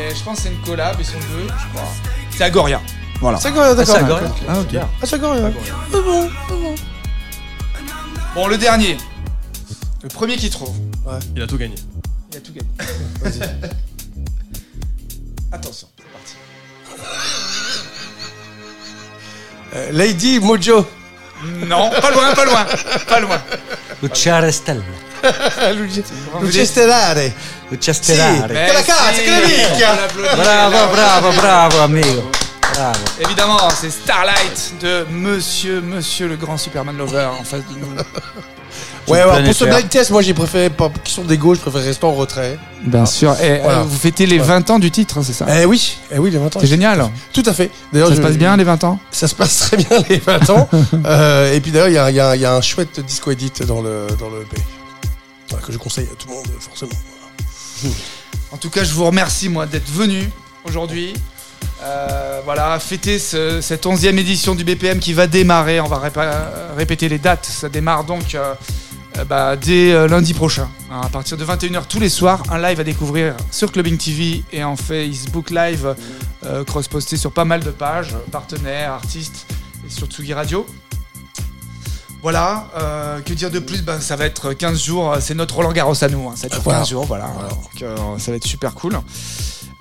[0.00, 1.88] Et je pense que c'est une collab, ils sont deux, je crois.
[2.30, 2.80] C'est Agoria.
[3.20, 3.38] Voilà.
[3.38, 3.94] C'est quoi, d'accord.
[3.96, 4.74] Ah, c'est Agoria Ah, ok.
[4.74, 5.06] Ah, c'est.
[5.10, 5.50] C'est bon,
[6.48, 6.74] c'est bon.
[8.34, 8.96] Bon, le dernier.
[10.02, 10.74] Le premier qui trouve.
[11.36, 11.74] Il a tout gagné.
[12.32, 12.68] Il a tout gagné.
[15.52, 15.88] Attention,
[19.72, 20.86] Euh, Lady Mojo.
[21.66, 22.66] Non, pas loin, pas loin,
[23.06, 23.40] pas loin.
[24.02, 24.82] Luciare Stella.
[25.74, 26.02] Luce
[26.32, 27.32] Vous Luce êtes- Stellare.
[27.70, 28.02] Lucia Sì.
[28.02, 28.72] Stellare.
[28.72, 30.08] La cazzo, che la minchia.
[30.34, 32.30] Bravo, bravo, bravo, amigo.
[32.72, 32.98] Bravo.
[33.18, 37.94] Évidemment, c'est Starlight de Monsieur, Monsieur le grand Superman Lover en face de nous.
[39.08, 42.04] Ouais, alors, pour ce blind test, moi j'ai préféré, par question d'égo, je préfère rester
[42.04, 42.58] en retrait.
[42.84, 43.32] Bien sûr.
[43.40, 44.44] Et euh, vous fêtez les Ouais.
[44.44, 45.46] 20 ans du titre, hein, c'est ça?
[45.60, 46.60] Eh oui, eh oui, les 20 ans.
[46.60, 47.10] C'est génial.
[47.32, 47.70] Tout à fait.
[47.92, 48.98] D'ailleurs, Ça se passe bien les 20 ans?
[49.10, 50.68] Ça se passe très bien les 20 ans.
[51.06, 54.06] Euh, et puis d'ailleurs, il y y y a un chouette disco edit dans le,
[54.18, 54.56] dans le EP.
[55.52, 56.92] Ouais, que je conseille à tout le monde, forcément.
[58.52, 60.28] En tout cas, je vous remercie, moi, d'être venu
[60.64, 61.14] aujourd'hui.
[61.82, 65.80] Euh, voilà, fêter ce- cette 11e édition du BPM qui va démarrer.
[65.80, 66.00] On va
[66.76, 67.46] répéter les dates.
[67.46, 68.52] Ça démarre donc euh,
[69.24, 70.68] bah, dès euh, lundi prochain.
[70.90, 74.42] hein, à partir de 21h tous les soirs, un live à découvrir sur Clubbing TV
[74.52, 75.94] et en Facebook Live,
[76.44, 79.46] euh, cross-posté sur pas mal de pages, partenaires, artistes
[79.86, 80.66] et sur Tsugi Radio.
[82.22, 83.82] Voilà, euh, que dire de plus?
[83.82, 86.60] Ben, Ça va être 15 jours, c'est notre Roland Garros à nous, hein, ça dure
[86.60, 86.80] Voilà.
[86.80, 87.26] 15 jours, voilà.
[87.32, 87.48] Voilà.
[87.48, 88.98] Donc, euh, ça va être super cool.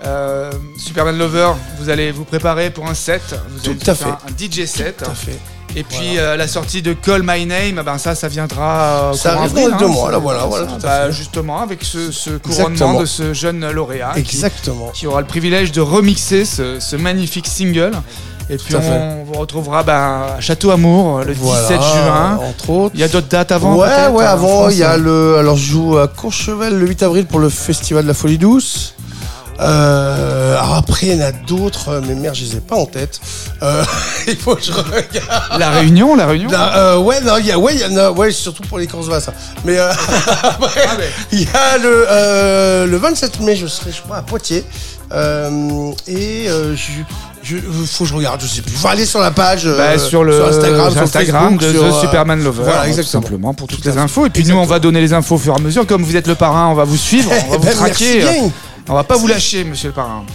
[0.05, 4.17] Euh, Superman Lover, vous allez vous préparer pour un set, vous allez Tout à faire
[4.21, 4.31] fait.
[4.31, 5.03] un DJ set.
[5.03, 5.37] Tout à fait.
[5.75, 9.11] Et puis euh, la sortie de Call My Name, ben ça, ça viendra.
[9.11, 11.11] euh, Ça arrive avril, dans deux hein, mois, là, voilà, voilà, tout bah.
[11.11, 12.99] Justement, avec ce, ce couronnement Exactement.
[13.01, 14.89] de ce jeune lauréat Exactement.
[14.93, 17.91] qui aura le privilège de remixer ce, ce magnifique single.
[18.51, 22.39] Et puis on vous retrouvera ben, à Château Amour le 17 Voilà, juin.
[22.49, 22.95] Entre autres.
[22.95, 24.97] Il y a d'autres dates avant Ouais, ouais, en avant, il y a hein.
[24.97, 25.37] le.
[25.37, 28.95] Alors, je joue à Courchevel le 8 avril pour le Festival de la Folie Douce.
[29.61, 32.75] Euh, alors après, il y en a d'autres, euh, mais merde, je les ai pas
[32.75, 33.19] en tête.
[33.61, 33.83] Euh,
[34.27, 35.59] il faut que je regarde.
[35.59, 38.31] La Réunion, la Réunion euh, ouais, non, il y a, ouais, y en a, ouais,
[38.31, 39.25] surtout pour les courses vasses.
[39.25, 39.33] ça.
[39.65, 39.77] Mais
[40.43, 44.21] après, Ah, mais- il y a le, le 27 mai, je serai, je crois, à
[44.21, 44.63] Poitiers.
[46.07, 46.75] Et je,
[47.43, 48.71] je, faut que je regarde, je sais plus.
[48.75, 51.97] Faut aller sur la page euh, Bah, sur le Instagram, sur Instagram Facebook, de sur,
[51.97, 52.63] The Superman Lover.
[52.63, 53.21] Voilà, hein, exactement.
[53.21, 54.25] Tout simplement pour toutes Tout les infos.
[54.25, 55.85] Et puis nous, on va donner les infos au fur et à mesure.
[55.87, 58.23] Comme vous êtes le parrain, on va vous suivre, on va Eh vous ben, traquer.
[58.23, 58.51] merci bien.
[58.89, 60.25] On va pas vous lâcher, monsieur le parrain.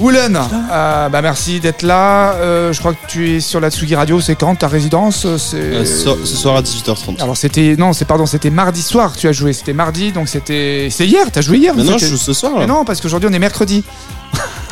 [0.00, 0.36] Woolen,
[0.72, 2.32] euh, bah merci d'être là.
[2.32, 4.20] Euh, je crois que tu es sur la Tsugi Radio.
[4.20, 7.22] C'est quand ta résidence C'est Euh, ce, ce soir à 18h30.
[7.22, 9.52] alors c'était non, c'est pardon, c'était mardi soir que tu as joué.
[9.52, 11.24] C'était mardi, donc c'était c'est hier.
[11.32, 13.38] T'as joué hier Mais non, je joue ce soir Mais non, parce qu'aujourd'hui on est
[13.38, 13.84] mercredi.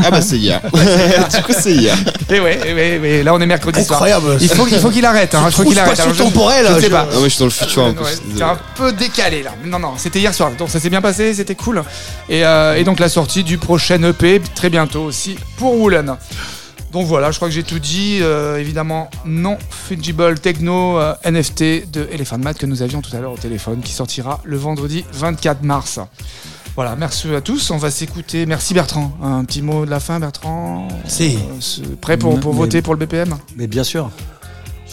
[0.04, 0.60] Ah bah c'est hier.
[0.72, 1.96] du coup c'est hier.
[2.30, 4.02] Et ouais, et ouais, ouais, là on est mercredi soir.
[4.02, 4.38] Incroyable.
[4.40, 5.34] Il faut, il faut qu'il arrête.
[5.34, 5.98] Hein, il faut qu'il arrête.
[6.00, 6.66] Alors, je- temporel.
[6.76, 7.04] je sais pas.
[7.12, 8.04] Non mais je suis dans le futur en plus.
[8.36, 9.52] c'est un peu décalé là.
[9.64, 10.50] Non, non, c'était hier soir.
[10.58, 11.82] Donc ça s'est bien passé, c'était cool.
[12.28, 16.16] Et, euh, et donc la sortie du prochain EP très bientôt aussi pour Woolen.
[16.92, 18.18] Donc voilà, je crois que j'ai tout dit.
[18.20, 23.20] Euh, évidemment, non fungible techno euh, NFT de Elephant Mat que nous avions tout à
[23.20, 26.00] l'heure au téléphone qui sortira le vendredi 24 mars.
[26.74, 27.70] Voilà, merci à tous.
[27.70, 28.46] On va s'écouter.
[28.46, 29.12] Merci Bertrand.
[29.22, 30.88] Un petit mot de la fin, Bertrand.
[31.06, 31.36] Si.
[31.36, 34.10] Euh, prêt pour, pour Mais- voter pour le BPM Mais bien sûr,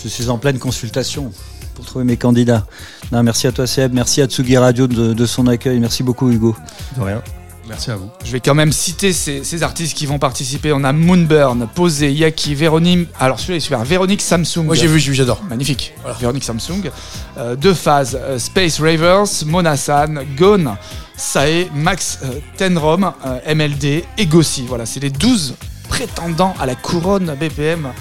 [0.01, 1.31] je suis en pleine consultation
[1.75, 2.65] pour trouver mes candidats.
[3.13, 6.29] Non, merci à toi Seb, merci à Tsugi Radio de, de son accueil, merci beaucoup
[6.29, 6.53] Hugo.
[6.97, 7.21] De rien.
[7.69, 8.09] Merci à vous.
[8.25, 10.73] Je vais quand même citer ces, ces artistes qui vont participer.
[10.73, 13.07] On a Moonburn, Posé, Yaki, Véronique.
[13.19, 13.83] Alors celui-là est super.
[13.85, 14.65] Véronique Samsung.
[14.65, 15.41] Moi j'ai vu, j'ai vu, j'adore.
[15.47, 15.93] Magnifique.
[16.19, 16.89] Véronique Samsung.
[17.37, 18.17] Euh, deux phases.
[18.19, 20.75] euh, Space Ravers, Monasan, Gone,
[21.19, 24.65] Sae, Max euh, Tenrom, euh, MLD et Gossi.
[24.67, 25.55] Voilà, c'est les 12
[25.89, 27.91] prétendants à la couronne BPM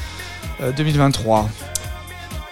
[0.63, 1.49] euh, 2023.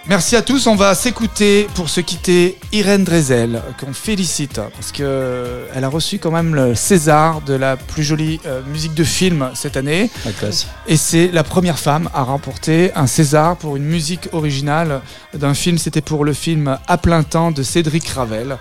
[0.09, 0.67] Merci à tous.
[0.67, 6.17] On va s'écouter pour se quitter Irène Drezel, qu'on félicite parce que elle a reçu
[6.17, 10.09] quand même le César de la plus jolie euh, musique de film cette année.
[10.23, 10.67] La classe.
[10.87, 15.01] Et c'est la première femme à remporter un César pour une musique originale
[15.33, 15.77] d'un film.
[15.77, 18.57] C'était pour le film À plein temps de Cédric Ravel.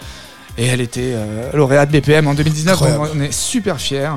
[0.59, 2.75] Et elle était euh, lauréate BPM en 2019.
[2.75, 3.05] Incroyable.
[3.05, 4.13] donc on est super fiers.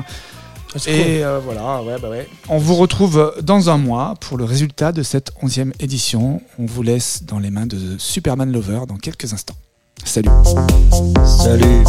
[0.86, 2.28] Et euh, voilà, ouais, bah ouais.
[2.48, 6.40] On vous retrouve dans un mois pour le résultat de cette onzième édition.
[6.58, 9.56] On vous laisse dans les mains de Superman Lover dans quelques instants.
[10.04, 10.30] Salut.
[11.24, 11.84] Salut.